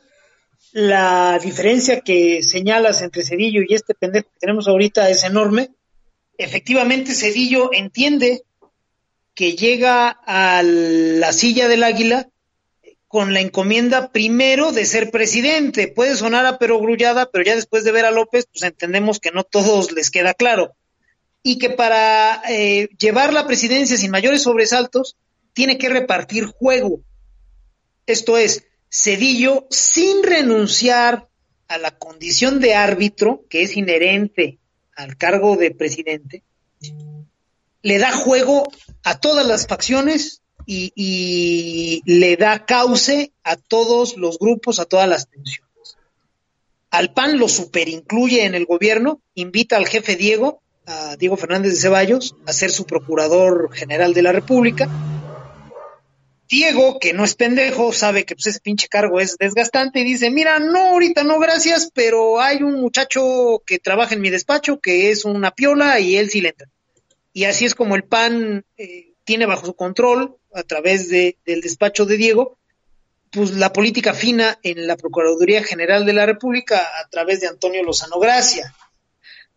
[0.73, 5.69] La diferencia que señalas entre Cedillo y este pendejo que tenemos ahorita es enorme.
[6.37, 8.43] Efectivamente, Cedillo entiende
[9.33, 12.27] que llega a la silla del águila
[13.07, 15.89] con la encomienda primero de ser presidente.
[15.89, 19.43] Puede sonar a perogrullada, pero ya después de ver a López, pues entendemos que no
[19.43, 20.73] todos les queda claro.
[21.43, 25.17] Y que para eh, llevar la presidencia sin mayores sobresaltos,
[25.53, 27.01] tiene que repartir juego.
[28.05, 31.27] Esto es, Cedillo, sin renunciar
[31.67, 34.59] a la condición de árbitro, que es inherente
[34.95, 36.43] al cargo de presidente,
[37.81, 38.71] le da juego
[39.03, 45.29] a todas las facciones y, le da cauce a todos los grupos, a todas las
[45.29, 45.97] tensiones.
[46.89, 51.79] Al PAN lo superincluye en el gobierno, invita al jefe Diego, a Diego Fernández de
[51.79, 54.89] Ceballos, a ser su procurador general de la República.
[56.49, 60.29] Diego, que no es pendejo, sabe que pues, ese pinche cargo es desgastante y dice,
[60.29, 65.11] mira, no, ahorita no, gracias, pero hay un muchacho que trabaja en mi despacho que
[65.11, 66.67] es una piola y él sí le entra.
[67.33, 71.61] Y así es como el PAN eh, tiene bajo su control, a través de, del
[71.61, 72.57] despacho de Diego,
[73.31, 77.83] pues la política fina en la Procuraduría General de la República a través de Antonio
[77.83, 78.75] Lozano Gracia.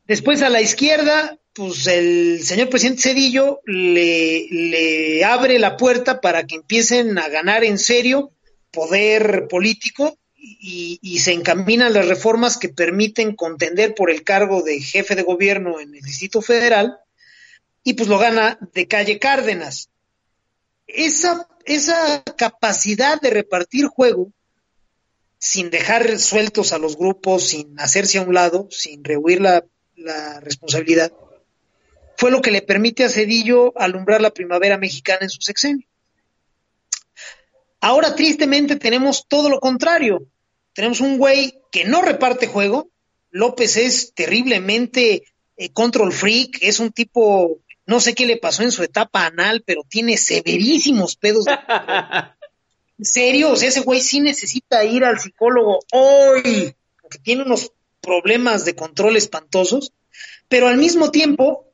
[0.07, 6.57] Después a la izquierda, pues el señor presidente Cedillo le, abre la puerta para que
[6.57, 8.31] empiecen a ganar en serio
[8.71, 14.79] poder político y, y, se encaminan las reformas que permiten contender por el cargo de
[14.79, 16.99] jefe de gobierno en el Distrito Federal
[17.85, 19.91] y pues lo gana de calle Cárdenas.
[20.87, 24.33] Esa, esa capacidad de repartir juego
[25.39, 29.63] sin dejar sueltos a los grupos, sin hacerse a un lado, sin rehuir la,
[30.41, 31.13] responsabilidad,
[32.17, 35.87] fue lo que le permite a Cedillo alumbrar la primavera mexicana en su sexenio.
[37.81, 40.27] Ahora, tristemente, tenemos todo lo contrario.
[40.73, 42.89] Tenemos un güey que no reparte juego.
[43.31, 45.25] López es terriblemente
[45.57, 49.63] eh, control freak, es un tipo, no sé qué le pasó en su etapa anal,
[49.67, 51.47] pero tiene severísimos pedos.
[52.99, 57.73] en serio, o sea, ese güey sí necesita ir al psicólogo hoy, porque tiene unos
[58.01, 59.93] problemas de control espantosos,
[60.49, 61.71] pero al mismo tiempo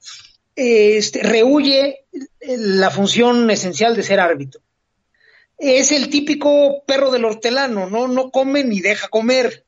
[0.57, 2.07] eh, este, rehuye
[2.41, 4.63] la función esencial de ser árbitro
[5.61, 8.09] es el típico perro del hortelano, ¿no?
[8.09, 9.67] No come ni deja comer.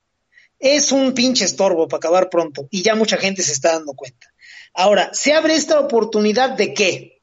[0.59, 4.32] Es un pinche estorbo para acabar pronto y ya mucha gente se está dando cuenta.
[4.75, 7.23] Ahora, se abre esta oportunidad de qué?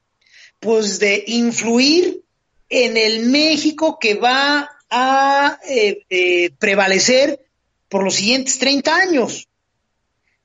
[0.60, 2.24] Pues de influir
[2.70, 7.45] en el México que va a eh, eh, prevalecer
[7.88, 9.47] por los siguientes 30 años.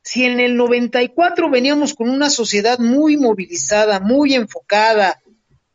[0.03, 5.23] Si en el 94 veníamos con una sociedad muy movilizada, muy enfocada,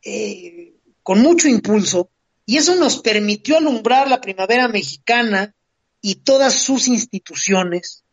[0.04, 0.74] eh,
[1.04, 2.10] con mucho impulso,
[2.46, 5.54] y eso nos permitió alumbrar la primavera mexicana
[6.02, 8.04] y todas sus instituciones,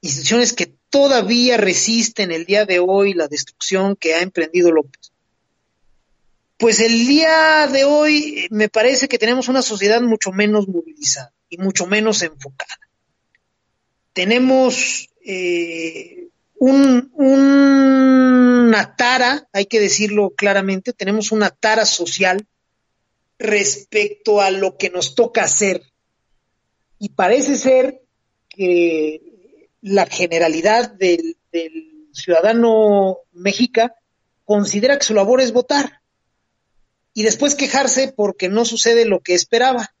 [0.00, 5.12] instituciones que todavía resisten el día de hoy la destrucción que ha emprendido López.
[6.58, 11.32] Pues el día de hoy eh, me parece que tenemos una sociedad mucho menos movilizada
[11.48, 12.78] y mucho menos enfocada.
[14.14, 16.28] Tenemos eh,
[16.58, 22.46] un, una tara, hay que decirlo claramente, tenemos una tara social
[23.38, 25.82] respecto a lo que nos toca hacer.
[26.98, 28.00] Y parece ser
[28.48, 29.25] que
[29.86, 31.36] la generalidad del,
[32.12, 33.94] ciudadano mexica
[34.44, 36.00] considera que su labor es votar
[37.14, 39.94] y después quejarse porque no sucede lo que esperaba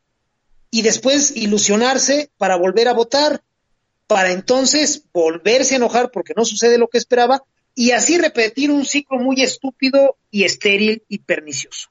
[0.70, 3.42] y después ilusionarse para volver a votar,
[4.06, 8.84] para entonces volverse a enojar porque no sucede lo que esperaba y así repetir un
[8.86, 11.90] ciclo muy estúpido y estéril y pernicioso.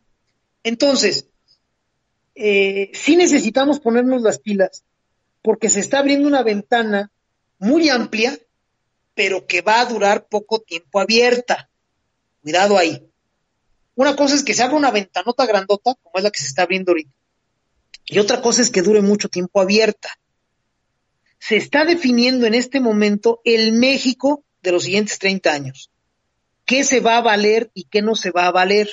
[0.63, 1.27] Entonces,
[2.33, 4.83] eh, sí necesitamos ponernos las pilas
[5.41, 7.11] porque se está abriendo una ventana
[7.59, 8.37] muy amplia,
[9.13, 11.69] pero que va a durar poco tiempo abierta.
[12.41, 13.01] Cuidado ahí.
[13.95, 16.63] Una cosa es que se abra una ventanota grandota, como es la que se está
[16.63, 17.11] abriendo ahorita,
[18.07, 20.09] y otra cosa es que dure mucho tiempo abierta.
[21.39, 25.91] Se está definiendo en este momento el México de los siguientes 30 años.
[26.65, 28.89] ¿Qué se va a valer y qué no se va a valer?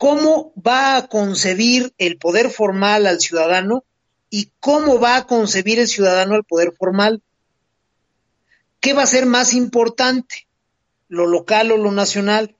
[0.00, 3.84] cómo va a concebir el poder formal al ciudadano
[4.30, 7.22] y cómo va a concebir el ciudadano al poder formal.
[8.78, 10.46] ¿Qué va a ser más importante?
[11.08, 12.56] ¿Lo local o lo nacional?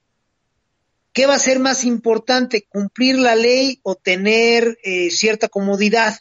[1.13, 2.67] ¿Qué va a ser más importante?
[2.69, 6.19] ¿Cumplir la ley o tener eh, cierta comodidad?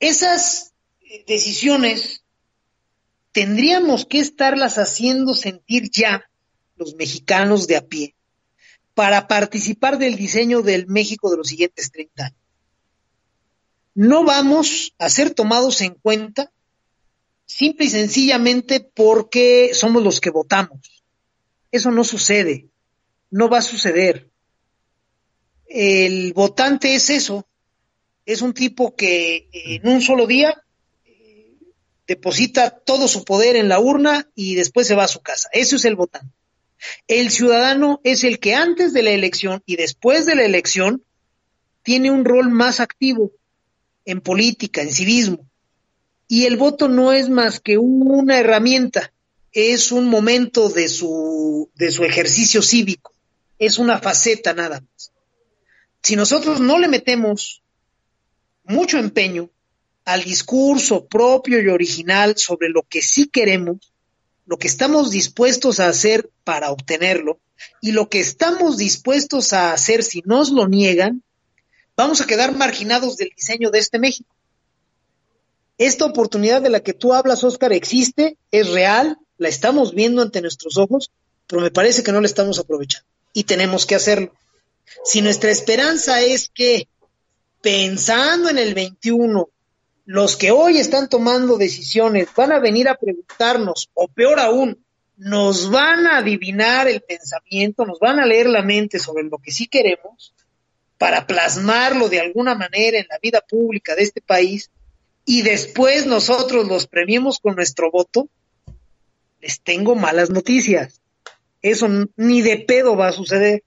[0.00, 2.22] Esas eh, decisiones
[3.32, 6.28] tendríamos que estarlas haciendo sentir ya
[6.76, 8.14] los mexicanos de a pie
[8.94, 12.45] para participar del diseño del México de los siguientes 30 años.
[13.96, 16.52] No vamos a ser tomados en cuenta
[17.46, 21.02] simple y sencillamente porque somos los que votamos.
[21.72, 22.68] Eso no sucede,
[23.30, 24.28] no va a suceder.
[25.66, 27.48] El votante es eso,
[28.26, 30.62] es un tipo que en un solo día
[31.06, 31.56] eh,
[32.06, 35.48] deposita todo su poder en la urna y después se va a su casa.
[35.52, 36.34] Eso es el votante.
[37.08, 41.02] El ciudadano es el que antes de la elección y después de la elección
[41.82, 43.32] tiene un rol más activo
[44.06, 45.46] en política, en civismo.
[46.28, 49.12] Y el voto no es más que una herramienta,
[49.52, 53.12] es un momento de su, de su ejercicio cívico,
[53.58, 55.12] es una faceta nada más.
[56.02, 57.62] Si nosotros no le metemos
[58.64, 59.50] mucho empeño
[60.04, 63.92] al discurso propio y original sobre lo que sí queremos,
[64.46, 67.40] lo que estamos dispuestos a hacer para obtenerlo
[67.80, 71.22] y lo que estamos dispuestos a hacer si nos lo niegan,
[71.96, 74.34] vamos a quedar marginados del diseño de este México.
[75.78, 80.40] Esta oportunidad de la que tú hablas, Oscar, existe, es real, la estamos viendo ante
[80.40, 81.10] nuestros ojos,
[81.46, 84.32] pero me parece que no la estamos aprovechando y tenemos que hacerlo.
[85.04, 86.88] Si nuestra esperanza es que
[87.60, 89.48] pensando en el 21
[90.06, 94.82] los que hoy están tomando decisiones van a venir a preguntarnos, o peor aún,
[95.16, 99.50] nos van a adivinar el pensamiento, nos van a leer la mente sobre lo que
[99.50, 100.32] sí queremos
[100.98, 104.70] para plasmarlo de alguna manera en la vida pública de este país
[105.24, 108.28] y después nosotros los premiemos con nuestro voto,
[109.40, 111.00] les tengo malas noticias.
[111.60, 113.64] Eso ni de pedo va a suceder.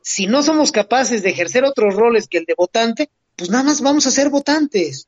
[0.00, 3.82] Si no somos capaces de ejercer otros roles que el de votante, pues nada más
[3.82, 5.06] vamos a ser votantes.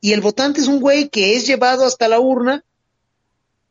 [0.00, 2.64] Y el votante es un güey que es llevado hasta la urna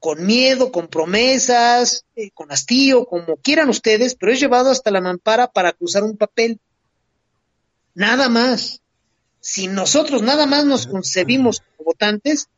[0.04, 4.99] con miedo, con promesas, eh, con hastío, como quieran ustedes, pero es llevado hasta la
[4.99, 6.60] mampara para acusar un papel.
[7.93, 8.82] Nada más.
[9.39, 12.49] Si nosotros nada más nos concebimos como votantes,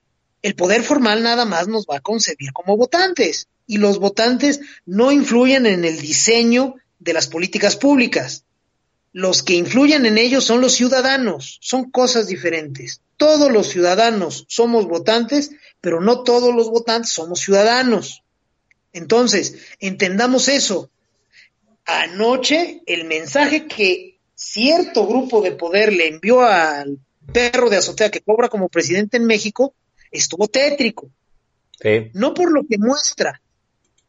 [0.41, 3.48] el poder formal nada más nos va a concebir como votantes.
[3.68, 8.43] Y los votantes no influyen en el diseño de las políticas públicas.
[9.16, 13.01] Los que influyen en ellos son los ciudadanos, son cosas diferentes.
[13.16, 15.51] Todos los ciudadanos somos votantes
[15.86, 18.24] pero no todos los votantes somos ciudadanos.
[18.91, 20.89] Entonces, entendamos eso.
[21.86, 26.97] Anoche, el mensaje que cierto grupo de poder le envió al
[27.32, 29.76] perro de azotea que cobra como presidente en México
[30.09, 31.07] estuvo tétrico.
[32.13, 33.39] No por lo que muestra,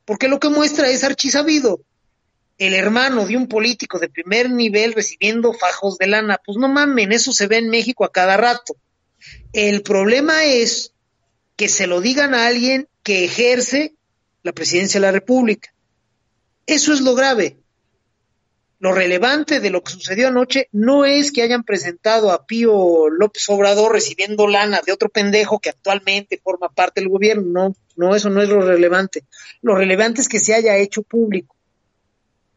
[0.06, 1.82] porque lo que muestra es archisabido.
[2.58, 7.12] El hermano de un político de primer nivel recibiendo fajos de lana, pues no mamen,
[7.12, 8.76] eso se ve en México a cada rato.
[9.52, 10.92] El problema es
[11.56, 13.94] que se lo digan a alguien que ejerce
[14.42, 15.74] la presidencia de la República.
[16.66, 17.58] Eso es lo grave.
[18.78, 23.48] Lo relevante de lo que sucedió anoche no es que hayan presentado a Pío López
[23.48, 27.46] Obrador recibiendo lana de otro pendejo que actualmente forma parte del gobierno.
[27.46, 29.24] No, no, eso no es lo relevante.
[29.62, 31.55] Lo relevante es que se haya hecho público.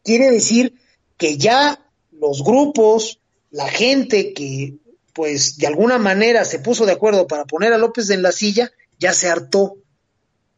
[0.02, 0.74] Quiere decir
[1.16, 3.20] que ya los grupos,
[3.50, 4.76] la gente que
[5.12, 8.70] pues de alguna manera se puso de acuerdo para poner a López en la silla,
[8.98, 9.76] ya se hartó.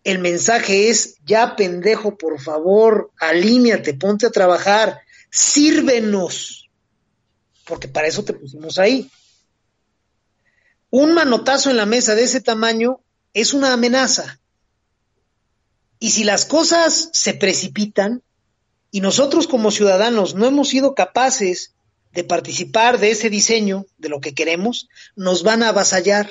[0.04, 5.00] El mensaje es, ya pendejo, por favor, alíñate, ponte a trabajar,
[5.30, 6.68] sírvenos,
[7.64, 9.10] porque para eso te pusimos ahí.
[10.90, 13.00] Un manotazo en la mesa de ese tamaño
[13.32, 14.40] es una amenaza.
[15.98, 18.22] Y si las cosas se precipitan
[18.92, 21.74] y nosotros como ciudadanos no hemos sido capaces
[22.12, 26.30] de participar de ese diseño, de lo que queremos, nos van a avasallar.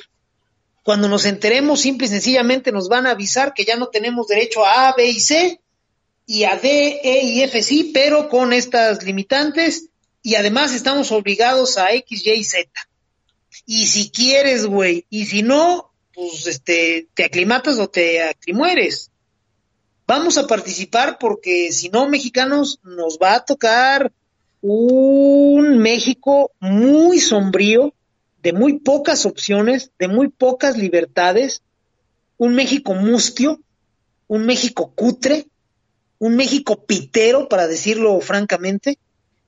[0.83, 4.63] Cuando nos enteremos, simple y sencillamente nos van a avisar que ya no tenemos derecho
[4.63, 5.59] a A, B y C,
[6.27, 9.87] y a D, E y F sí, pero con estas limitantes,
[10.21, 12.69] y además estamos obligados a X, Y y Z.
[13.65, 19.10] Y si quieres, güey, y si no, pues este, te aclimatas o te aclimueres.
[20.11, 24.11] Vamos a participar porque si no, mexicanos, nos va a tocar
[24.61, 27.93] un México muy sombrío,
[28.43, 31.61] de muy pocas opciones, de muy pocas libertades,
[32.37, 33.61] un México mustio,
[34.27, 35.47] un México cutre,
[36.19, 38.97] un México pitero, para decirlo francamente,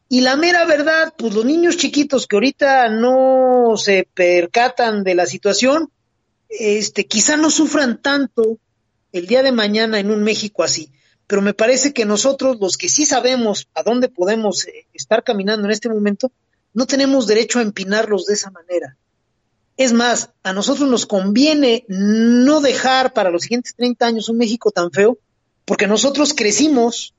[0.07, 5.25] y la mera verdad, pues los niños chiquitos que ahorita no se percatan de la
[5.25, 5.91] situación,
[6.47, 8.59] este, quizá no sufran tanto
[9.13, 10.91] el día de mañana en un México así.
[11.27, 15.65] Pero me parece que nosotros, los que sí sabemos a dónde podemos eh, estar caminando
[15.65, 16.31] en este momento,
[16.73, 18.97] no tenemos derecho a empinarlos de esa manera.
[19.77, 24.71] Es más, a nosotros nos conviene no dejar para los siguientes 30 años un México
[24.71, 25.17] tan feo,
[25.65, 27.13] porque nosotros crecimos,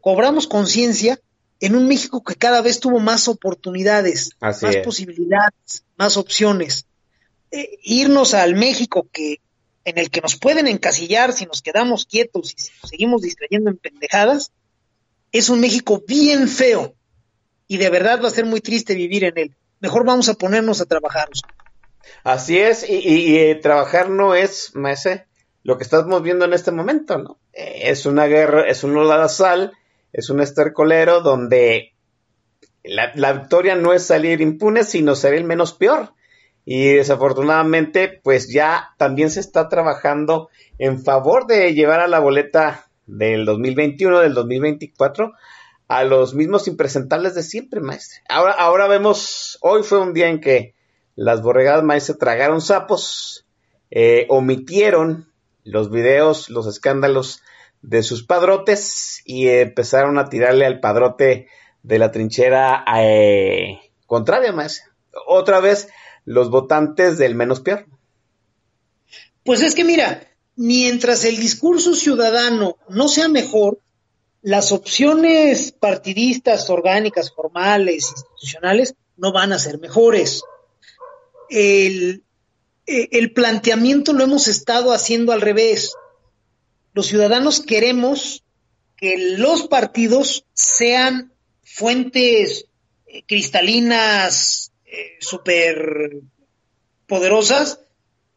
[0.00, 1.18] cobramos conciencia
[1.60, 6.86] en un México que cada vez tuvo más oportunidades, más posibilidades, más opciones.
[7.50, 9.40] Eh, irnos al México que
[9.86, 13.70] en el que nos pueden encasillar si nos quedamos quietos y si nos seguimos distrayendo
[13.70, 14.52] en pendejadas,
[15.30, 16.96] es un México bien feo
[17.68, 19.56] y de verdad va a ser muy triste vivir en él.
[19.78, 21.28] Mejor vamos a ponernos a trabajar.
[22.24, 25.26] Así es, y, eh, trabajar no es, maese,
[25.62, 27.38] lo que estamos viendo en este momento, ¿no?
[27.52, 28.96] Eh, es una guerra, es un
[29.28, 29.72] sal,
[30.12, 31.94] es un estercolero donde
[32.82, 36.15] la, la, victoria no es salir impune, sino ser el menos peor.
[36.68, 42.88] Y desafortunadamente, pues ya también se está trabajando en favor de llevar a la boleta
[43.06, 45.32] del 2021, del 2024,
[45.86, 48.18] a los mismos impresentables de siempre, maestre.
[48.28, 50.74] Ahora, ahora vemos, hoy fue un día en que
[51.14, 53.46] las borregadas maestre tragaron sapos,
[53.92, 55.30] eh, omitieron
[55.62, 57.42] los videos, los escándalos
[57.80, 61.46] de sus padrotes y empezaron a tirarle al padrote
[61.84, 64.90] de la trinchera eh, contraria, maestre.
[65.28, 65.88] Otra vez,
[66.26, 67.86] los votantes del menos peor.
[69.44, 73.80] Pues es que mira, mientras el discurso ciudadano no sea mejor,
[74.42, 80.42] las opciones partidistas, orgánicas, formales, institucionales, no van a ser mejores.
[81.48, 82.24] El,
[82.86, 85.94] eh, el planteamiento lo hemos estado haciendo al revés.
[86.92, 88.42] los ciudadanos queremos
[88.96, 91.32] que los partidos sean
[91.62, 92.66] fuentes
[93.06, 94.65] eh, cristalinas
[94.96, 96.20] eh, súper
[97.06, 97.80] poderosas,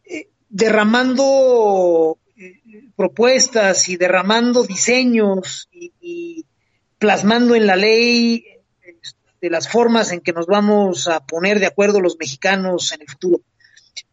[0.04, 2.18] eh, derramando
[2.96, 6.46] propuestas y derramando diseños y,
[6.98, 8.44] plasmando en la ley
[9.40, 13.08] de las formas en que nos vamos a poner de acuerdo los mexicanos en el
[13.08, 13.42] futuro.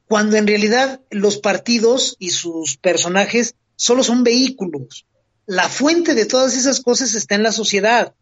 [0.06, 5.04] Cuando en realidad los partidos y sus personajes solo son vehículos.
[5.46, 8.14] La fuente de todas esas cosas está en la sociedad.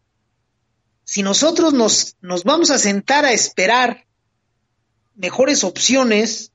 [1.03, 4.05] Si nosotros nos, nos vamos a sentar a esperar
[5.15, 6.51] mejores opciones,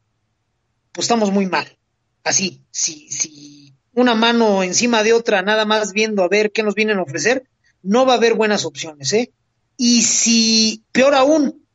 [0.93, 1.78] pues estamos muy mal.
[2.24, 6.74] Así, si, si una mano encima de otra, nada más viendo a ver qué nos
[6.74, 7.49] vienen a ofrecer,
[7.82, 9.32] no va a haber buenas opciones, ¿eh?
[9.77, 11.66] Y si, peor aún,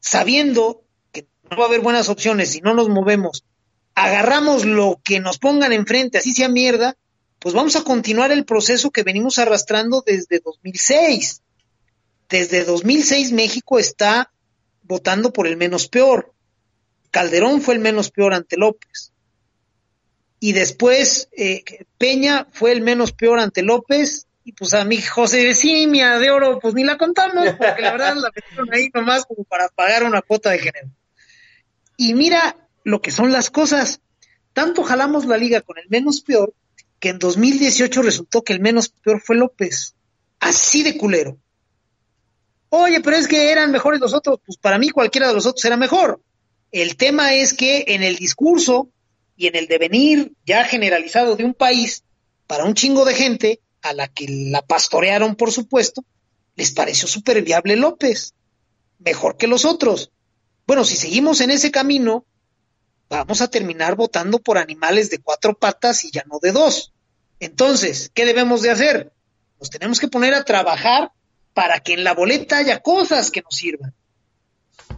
[0.00, 3.44] sabiendo que no va a haber buenas opciones si no nos movemos,
[3.94, 6.96] agarramos lo que nos pongan enfrente, así sea mierda,
[7.38, 11.42] pues vamos a continuar el proceso que venimos arrastrando desde 2006.
[12.28, 14.32] Desde 2006 México está
[14.86, 16.32] votando por el menos peor.
[17.10, 19.12] Calderón fue el menos peor ante López.
[20.38, 21.64] Y después eh,
[21.98, 26.60] Peña fue el menos peor ante López y pues a mi José Simia de Oro,
[26.60, 30.22] pues ni la contamos, porque la verdad la metieron ahí nomás como para pagar una
[30.22, 30.88] cuota de género.
[31.96, 34.00] Y mira lo que son las cosas.
[34.52, 36.54] Tanto jalamos la liga con el menos peor
[37.00, 39.94] que en 2018 resultó que el menos peor fue López.
[40.38, 41.38] Así de culero.
[42.68, 44.40] Oye, pero es que eran mejores los otros.
[44.44, 46.20] Pues para mí cualquiera de los otros era mejor.
[46.72, 48.90] El tema es que en el discurso
[49.36, 52.04] y en el devenir ya generalizado de un país,
[52.46, 56.04] para un chingo de gente, a la que la pastorearon, por supuesto,
[56.56, 58.34] les pareció súper viable López,
[58.98, 60.10] mejor que los otros.
[60.66, 62.24] Bueno, si seguimos en ese camino,
[63.08, 66.92] vamos a terminar votando por animales de cuatro patas y ya no de dos.
[67.38, 69.12] Entonces, ¿qué debemos de hacer?
[69.60, 71.12] Nos tenemos que poner a trabajar
[71.56, 73.94] para que en la boleta haya cosas que nos sirvan.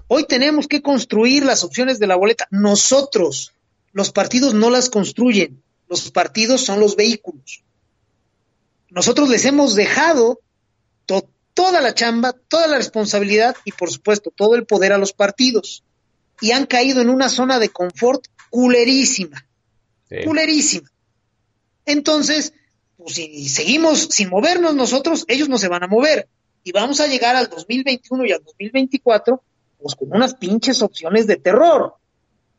[0.09, 2.48] Hoy tenemos que construir las opciones de la boleta.
[2.51, 3.55] Nosotros,
[3.93, 7.62] los partidos no las construyen, los partidos son los vehículos
[8.90, 10.40] nosotros les hemos dejado
[11.55, 15.82] toda la chamba, toda la responsabilidad y por supuesto todo el poder a los partidos.
[16.40, 19.44] Y han caído en una zona de confort culerísima.
[20.24, 20.89] Culerísima.
[21.85, 22.52] Entonces,
[22.97, 26.28] pues si seguimos sin movernos nosotros, ellos no se van a mover.
[26.69, 29.43] Y vamos a llegar al 2021 y al 2024,
[29.81, 31.95] pues con unas pinches opciones de terror.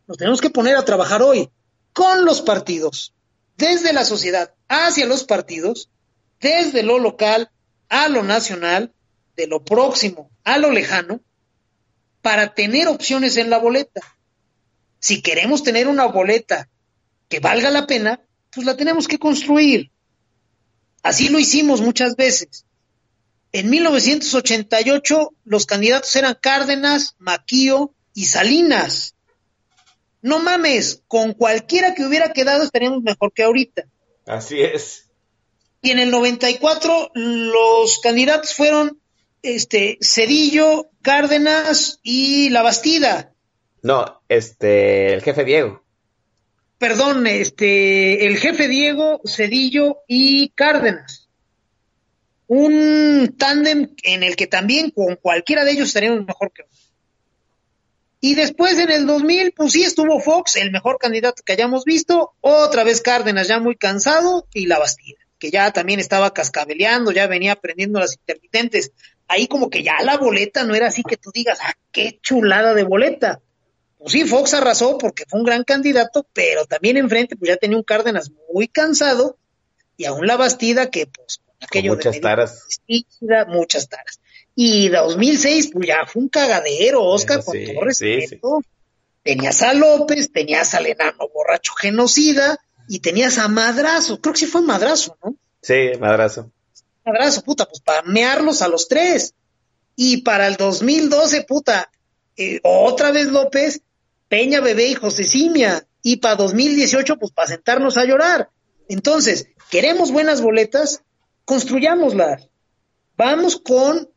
[0.08, 1.48] Nos tenemos que poner a trabajar hoy
[1.94, 3.14] con los partidos,
[3.56, 5.92] desde la sociedad hacia los partidos,
[6.40, 7.52] desde lo local
[7.88, 8.96] a lo nacional,
[9.36, 11.22] de lo próximo a lo lejano,
[12.24, 14.02] para tener opciones en la boleta.
[14.98, 16.68] Si queremos tener una boleta
[17.28, 18.20] que valga la pena,
[18.50, 19.92] pues la tenemos que construir.
[21.04, 22.66] Así lo hicimos muchas veces.
[23.52, 29.16] En 1988 los candidatos eran Cárdenas, Maquío y Salinas.
[30.22, 33.86] No mames, con cualquiera que hubiera quedado estaríamos mejor que ahorita.
[34.28, 35.10] Así es.
[35.82, 39.00] Y en el 94 los candidatos fueron
[39.42, 43.34] este Cedillo, Cárdenas y La Bastida.
[43.82, 45.84] No, este, el jefe Diego.
[46.78, 51.29] Perdón, este, el jefe Diego, Cedillo y Cárdenas.
[52.50, 56.64] Un tándem en el que también con cualquiera de ellos estaríamos mejor que
[58.22, 62.34] y después en el 2000, pues sí estuvo Fox, el mejor candidato que hayamos visto,
[62.42, 67.26] otra vez Cárdenas ya muy cansado y La Bastida que ya también estaba cascabeleando, ya
[67.26, 68.92] venía aprendiendo las intermitentes.
[69.28, 72.74] Ahí como que ya la boleta no era así que tú digas, ah, qué chulada
[72.74, 73.42] de boleta.
[73.98, 77.78] Pues sí, Fox arrasó porque fue un gran candidato, pero también enfrente pues ya tenía
[77.78, 79.38] un Cárdenas muy cansado
[79.98, 82.68] y aún la Bastida que pues aquello muchas taras.
[83.48, 84.20] muchas taras.
[84.56, 88.62] Y 2006 pues ya fue un cagadero, Oscar, con todo respeto.
[89.24, 92.60] Tenías a López, tenías al enano borracho genocida,
[92.90, 95.36] y tenías a Madrazo, creo que sí fue Madrazo, ¿no?
[95.62, 96.52] Sí, Madrazo.
[97.06, 99.36] Madrazo, puta, pues para mearlos a los tres.
[99.96, 101.92] Y para el 2012, puta,
[102.36, 103.82] eh, otra vez López,
[104.28, 105.86] Peña Bebé y José Simia.
[106.02, 108.50] Y para 2018, pues para sentarnos a llorar.
[108.88, 111.04] Entonces, queremos buenas boletas,
[111.50, 112.48] construyámoslas.
[113.18, 114.08] Vamos con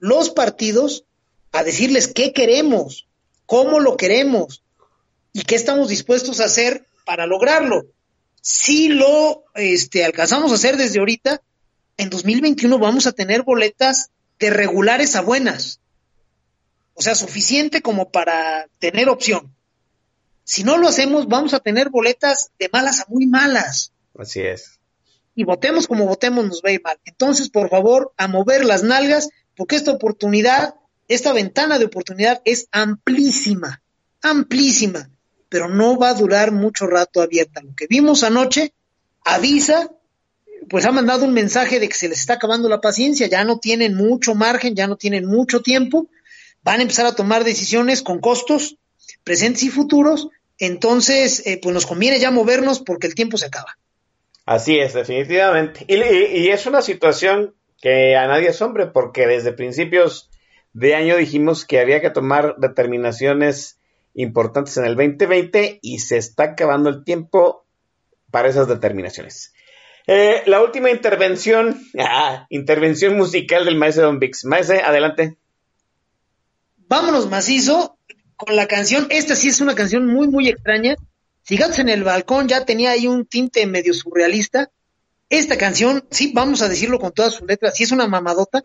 [0.00, 1.04] los partidos
[1.52, 3.06] a decirles qué queremos,
[3.46, 4.64] cómo lo queremos
[5.32, 7.86] y qué estamos dispuestos a hacer para lograrlo
[8.40, 11.42] si lo este, alcanzamos a hacer desde ahorita,
[11.96, 14.10] en 2021 vamos a tener boletas
[14.40, 15.78] de regulares a buenas.
[16.94, 19.54] O sea, suficiente como para tener opción.
[20.42, 23.92] Si no lo hacemos, vamos a tener boletas de malas a muy malas.
[24.18, 24.79] Así es.
[25.34, 26.98] Y votemos como votemos nos va a ir mal.
[27.04, 30.74] Entonces, por favor, a mover las nalgas, porque esta oportunidad,
[31.08, 33.82] esta ventana de oportunidad es amplísima,
[34.22, 35.10] amplísima,
[35.48, 37.60] pero no va a durar mucho rato abierta.
[37.62, 38.72] Lo que vimos anoche
[39.24, 39.90] avisa,
[40.68, 43.58] pues ha mandado un mensaje de que se les está acabando la paciencia, ya no
[43.58, 46.08] tienen mucho margen, ya no tienen mucho tiempo,
[46.62, 48.76] van a empezar a tomar decisiones con costos
[49.24, 50.28] presentes y futuros,
[50.58, 53.78] entonces, eh, pues nos conviene ya movernos porque el tiempo se acaba.
[54.50, 55.84] Así es, definitivamente.
[55.86, 60.28] Y, y, es una situación que a nadie asombra porque desde principios
[60.72, 63.78] de año dijimos que había que tomar determinaciones
[64.12, 67.64] importantes en el 2020 y se está acabando el tiempo
[68.32, 69.54] para esas determinaciones.
[70.08, 74.44] Eh, la última intervención, ah, intervención musical del maestro Don Vix.
[74.44, 75.36] Maese, adelante.
[76.88, 77.98] Vámonos macizo
[78.34, 79.06] con la canción.
[79.10, 80.96] Esta sí es una canción muy, muy extraña.
[81.42, 84.70] Si Gatos en el Balcón ya tenía ahí un tinte medio surrealista.
[85.28, 88.62] Esta canción, sí, vamos a decirlo con todas sus letras, sí es una mamadota,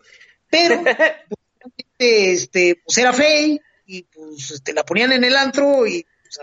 [0.50, 6.04] pero pues, este, pues era fey y pues este, la ponían en el antro y
[6.22, 6.40] pues,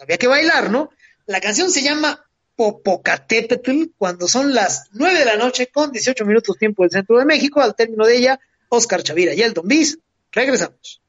[0.00, 0.90] había que bailar, ¿no?
[1.26, 2.24] La canción se llama
[2.56, 7.24] Popocatépetl, cuando son las nueve de la noche con 18 minutos tiempo del centro de
[7.24, 7.60] México.
[7.60, 9.98] Al término de ella, Oscar Chavira y el Don Bis.
[10.30, 11.00] Regresamos.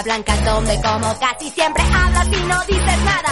[0.00, 3.31] Blanca donde como casi siempre hablas y no dices nada.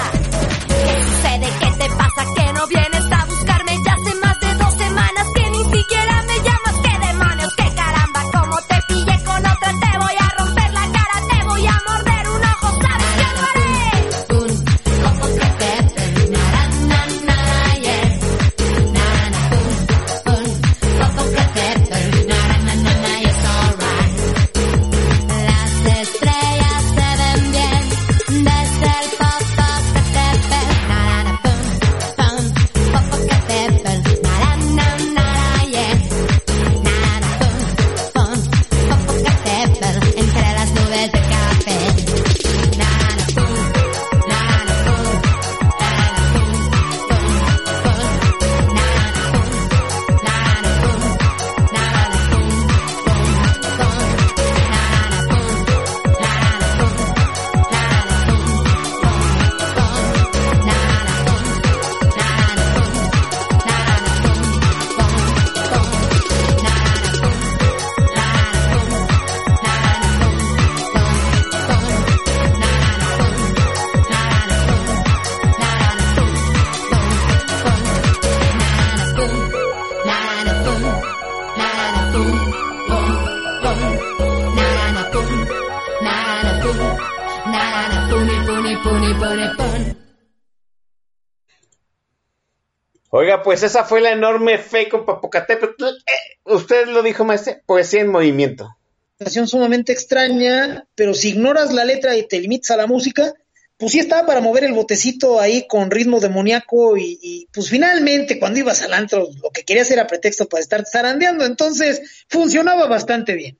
[93.42, 95.84] Pues esa fue la enorme fe con Popocatépetl.
[95.84, 98.76] Eh, usted lo dijo, maestro, poesía en movimiento.
[99.18, 103.34] Canción sumamente extraña, pero si ignoras la letra y te limitas a la música,
[103.76, 108.38] pues sí estaba para mover el botecito ahí con ritmo demoníaco y, y, pues finalmente
[108.38, 113.34] cuando ibas al antro lo que querías era pretexto para estar zarandeando, entonces funcionaba bastante
[113.34, 113.58] bien.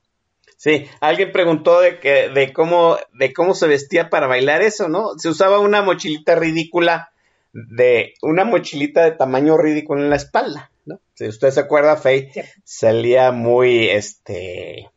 [0.61, 5.19] Sí, alguien preguntó de que, de cómo, de cómo se vestía para bailar eso, ¿no?
[5.19, 7.13] Se usaba una mochilita ridícula
[7.53, 11.01] de una mochilita de tamaño ridículo en la espalda, ¿no?
[11.15, 12.41] Si usted se acuerda, Faye Sí.
[12.65, 14.91] salía muy, este,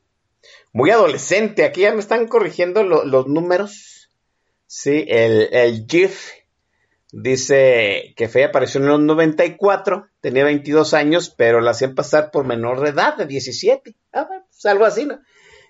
[0.71, 1.63] muy adolescente.
[1.65, 4.09] Aquí ya me están corrigiendo lo- los números.
[4.67, 6.29] Sí, el, el GIF
[7.11, 12.45] dice que Faye apareció en los 94, tenía 22 años, pero la hacían pasar por
[12.45, 13.95] menor de edad, de 17.
[14.11, 15.19] Ah, pues algo así, ¿no?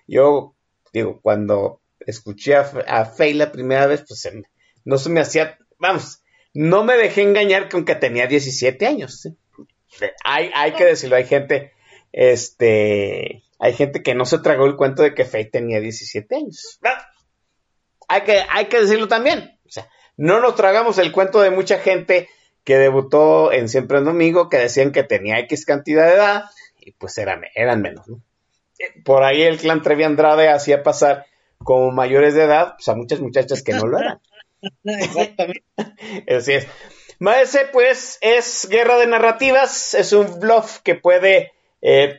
[0.06, 0.54] Yo,
[0.92, 4.42] digo, cuando escuché a, a Faye la primera vez, pues se me-
[4.84, 6.22] no se me hacía, vamos,
[6.54, 9.20] no me dejé engañar con que tenía 17 años.
[9.20, 9.36] ¿sí?
[10.24, 11.72] Hay, hay que decirlo, hay gente,
[12.12, 16.78] este, hay gente que no se tragó el cuento de que Faye tenía 17 años.
[18.08, 19.58] Hay que, hay que decirlo también.
[19.66, 22.28] O sea, no nos tragamos el cuento de mucha gente
[22.62, 26.44] que debutó en Siempre en Domingo, que decían que tenía X cantidad de edad,
[26.78, 28.20] y pues eran, eran menos, ¿no?
[28.78, 31.26] Eh, Por ahí el clan Trevi Andrade hacía pasar
[31.58, 34.20] como mayores de edad pues, a muchas muchachas que no lo eran.
[34.84, 35.64] Exactamente.
[36.28, 36.66] Así es.
[37.18, 42.18] Maese, pues, es guerra de narrativas, es un bluff que puede, eh,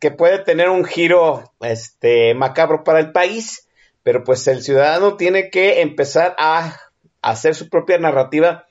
[0.00, 3.68] que puede tener un giro este, macabro para el país,
[4.02, 6.76] pero pues el ciudadano tiene que empezar a
[7.22, 8.66] hacer su propia narrativa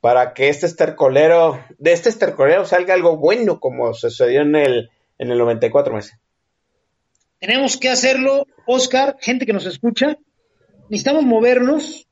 [0.00, 5.30] para que este estercolero, de este estercolero salga algo bueno, como sucedió en el, en
[5.30, 6.18] el 94, Maese.
[7.38, 10.18] Tenemos que hacerlo, Oscar, gente que nos escucha,
[10.90, 12.06] necesitamos movernos,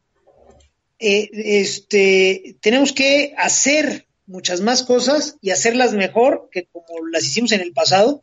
[1.04, 7.50] eh, este, tenemos que hacer muchas más cosas y hacerlas mejor que como las hicimos
[7.50, 8.22] en el pasado.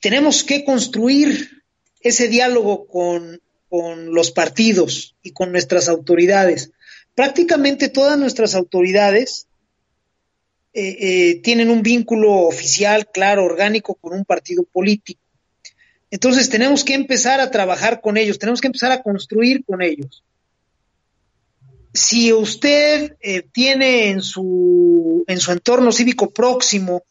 [0.00, 1.62] Tenemos que construir
[2.00, 6.72] ese diálogo con, con los partidos y con nuestras autoridades.
[7.14, 9.46] Prácticamente todas nuestras autoridades
[10.74, 15.22] eh, eh, tienen un vínculo oficial, claro, orgánico con un partido político.
[16.10, 20.24] Entonces tenemos que empezar a trabajar con ellos, tenemos que empezar a construir con ellos.
[21.94, 27.02] Si usted eh, tiene en su, en su entorno cívico próximo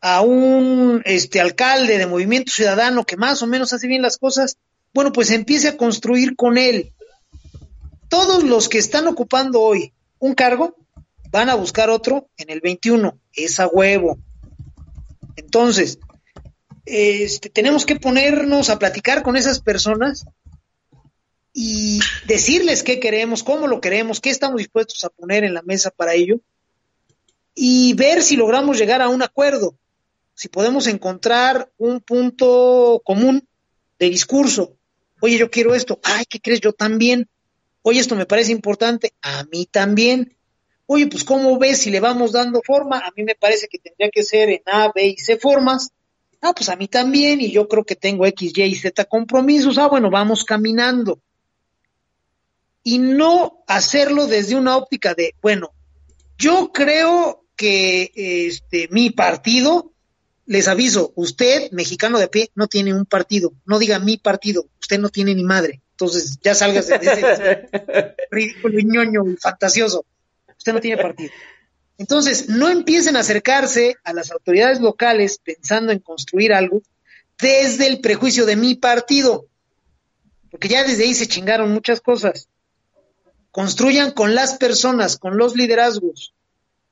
[0.00, 4.56] a un este, alcalde de Movimiento Ciudadano que más o menos hace bien las cosas,
[4.94, 6.92] bueno, pues empiece a construir con él.
[8.08, 10.76] Todos los que están ocupando hoy un cargo
[11.30, 14.18] van a buscar otro en el 21, es a huevo.
[15.36, 15.98] Entonces,
[16.86, 20.24] este, tenemos que ponernos a platicar con esas personas
[21.52, 25.90] y decirles qué queremos, cómo lo queremos, qué estamos dispuestos a poner en la mesa
[25.90, 26.40] para ello
[27.54, 29.76] y ver si logramos llegar a un acuerdo,
[30.34, 33.48] si podemos encontrar un punto común
[33.98, 34.76] de discurso.
[35.20, 35.98] Oye, yo quiero esto.
[36.04, 36.60] Ay, ¿qué crees?
[36.60, 37.28] Yo también.
[37.82, 39.12] Oye, esto me parece importante.
[39.22, 40.36] A mí también.
[40.86, 42.98] Oye, pues ¿cómo ves si le vamos dando forma?
[43.00, 45.90] A mí me parece que tendría que ser en A, B y C formas.
[46.40, 49.76] Ah, pues a mí también, y yo creo que tengo X, Y y Z compromisos.
[49.78, 51.20] Ah, bueno, vamos caminando.
[52.82, 55.72] Y no hacerlo desde una óptica de, bueno,
[56.38, 59.92] yo creo que este mi partido,
[60.46, 63.52] les aviso, usted, mexicano de pie, no tiene un partido.
[63.66, 65.82] No diga mi partido, usted no tiene ni madre.
[65.90, 70.06] Entonces, ya salgas de ese ridículo ñoño y fantasioso.
[70.56, 71.32] Usted no tiene partido.
[71.98, 76.82] Entonces, no empiecen a acercarse a las autoridades locales pensando en construir algo
[77.40, 79.46] desde el prejuicio de mi partido,
[80.50, 82.48] porque ya desde ahí se chingaron muchas cosas.
[83.58, 86.32] Construyan con las personas, con los liderazgos,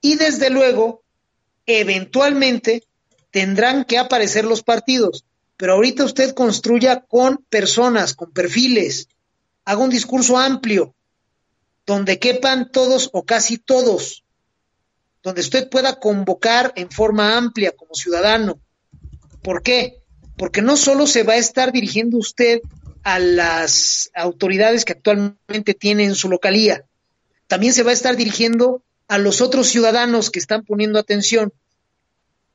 [0.01, 1.05] y desde luego,
[1.65, 2.83] eventualmente,
[3.31, 5.25] tendrán que aparecer los partidos,
[5.57, 9.07] pero ahorita usted construya con personas, con perfiles,
[9.65, 10.93] haga un discurso amplio,
[11.87, 14.25] donde quepan todos o casi todos,
[15.23, 18.59] donde usted pueda convocar en forma amplia como ciudadano.
[19.41, 20.03] ¿Por qué?
[20.37, 22.59] Porque no solo se va a estar dirigiendo usted
[23.07, 26.85] a las autoridades que actualmente tiene en su localía,
[27.47, 31.53] también se va a estar dirigiendo a los otros ciudadanos que están poniendo atención.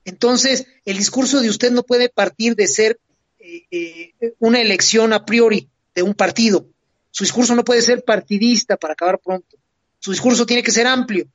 [0.04, 3.00] Entonces, el discurso de usted no puede partir de ser
[3.40, 6.66] eh, eh, una elección a priori de un partido.
[7.12, 9.56] Su discurso no puede ser partidista para acabar pronto.
[10.00, 11.30] Su discurso tiene que ser amplio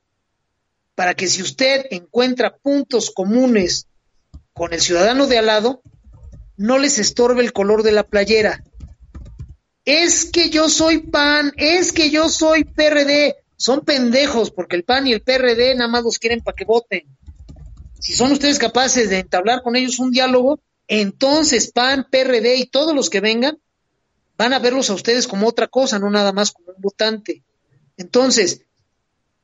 [0.93, 3.87] para que si usted encuentra puntos comunes
[4.53, 5.81] con el ciudadano de al lado,
[6.55, 8.63] no les estorbe el color de la playera.
[9.87, 13.37] Es que yo soy PAN, es que yo soy PRD.
[13.55, 17.05] Son pendejos porque el PAN y el PRD nada más los quieren para que voten.
[17.97, 20.59] Si son ustedes capaces de entablar con ellos un diálogo,
[20.89, 23.59] entonces PAN, PRD y todos los que vengan
[24.37, 27.43] van a verlos a ustedes como otra cosa, no nada más como un votante.
[27.95, 28.63] Entonces,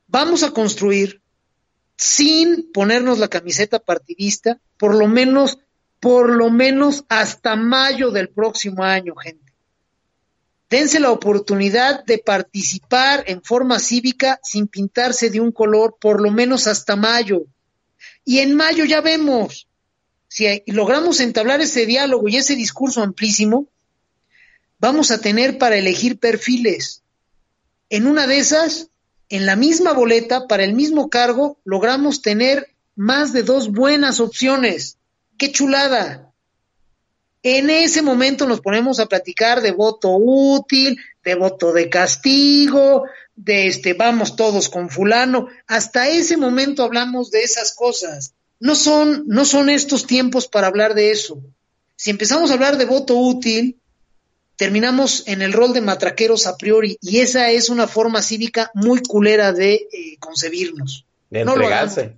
[0.08, 1.22] vamos a construir
[1.96, 5.58] sin ponernos la camiseta partidista, por lo menos,
[6.00, 9.43] por lo menos hasta mayo del próximo año, gente.
[10.74, 16.32] Dense la oportunidad de participar en forma cívica sin pintarse de un color, por lo
[16.32, 17.44] menos hasta mayo.
[18.24, 19.68] Y en mayo ya vemos,
[20.26, 23.68] si logramos entablar ese diálogo y ese discurso amplísimo,
[24.80, 27.04] vamos a tener para elegir perfiles.
[27.88, 28.88] En una de esas,
[29.28, 34.98] en la misma boleta, para el mismo cargo, logramos tener más de dos buenas opciones.
[35.38, 36.33] ¡Qué chulada!
[37.46, 43.04] En ese momento nos ponemos a platicar de voto útil, de voto de castigo,
[43.36, 45.48] de este vamos todos con fulano.
[45.66, 48.32] Hasta ese momento hablamos de esas cosas.
[48.60, 51.38] No son, no son estos tiempos para hablar de eso.
[51.96, 53.78] Si empezamos a hablar de voto útil,
[54.56, 59.02] terminamos en el rol de matraqueros a priori y esa es una forma cívica muy
[59.02, 61.04] culera de eh, concebirnos.
[61.28, 62.16] De entregarse.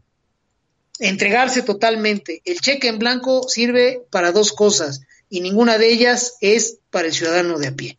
[1.00, 2.42] entregarse totalmente.
[2.44, 7.12] El cheque en blanco sirve para dos cosas y ninguna de ellas es para el
[7.12, 7.98] ciudadano de a pie.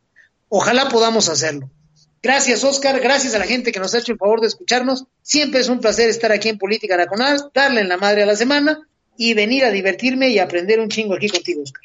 [0.50, 1.70] Ojalá podamos hacerlo.
[2.22, 3.00] Gracias, Oscar.
[3.00, 5.06] Gracias a la gente que nos ha hecho el favor de escucharnos.
[5.22, 8.36] Siempre es un placer estar aquí en Política Nacional, darle en la madre a la
[8.36, 8.80] semana
[9.18, 11.84] y venir a divertirme y aprender un chingo aquí contigo, Oscar.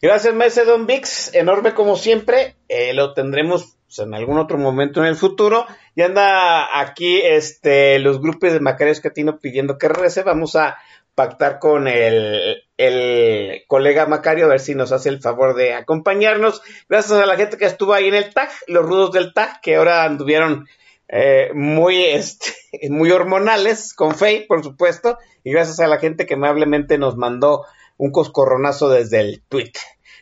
[0.00, 2.56] Gracias, Mese Don Vix, enorme como siempre.
[2.68, 5.66] Eh, lo tendremos pues, en algún otro momento en el futuro.
[5.94, 10.22] Y anda aquí este, los grupos de Macario Catino pidiendo que regrese.
[10.22, 10.76] Vamos a
[11.14, 16.62] pactar con el, el, colega Macario a ver si nos hace el favor de acompañarnos.
[16.88, 19.76] Gracias a la gente que estuvo ahí en el TAG, los rudos del TAG, que
[19.76, 20.66] ahora anduvieron
[21.08, 22.52] eh, muy, este,
[22.90, 25.18] muy hormonales, con fe, por supuesto.
[25.42, 27.64] Y gracias a la gente que amablemente nos mandó
[27.96, 29.72] un coscorronazo desde el tweet.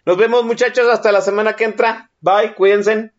[0.04, 2.10] Nos vemos muchachos hasta la semana que entra.
[2.20, 3.12] Bye, cuídense.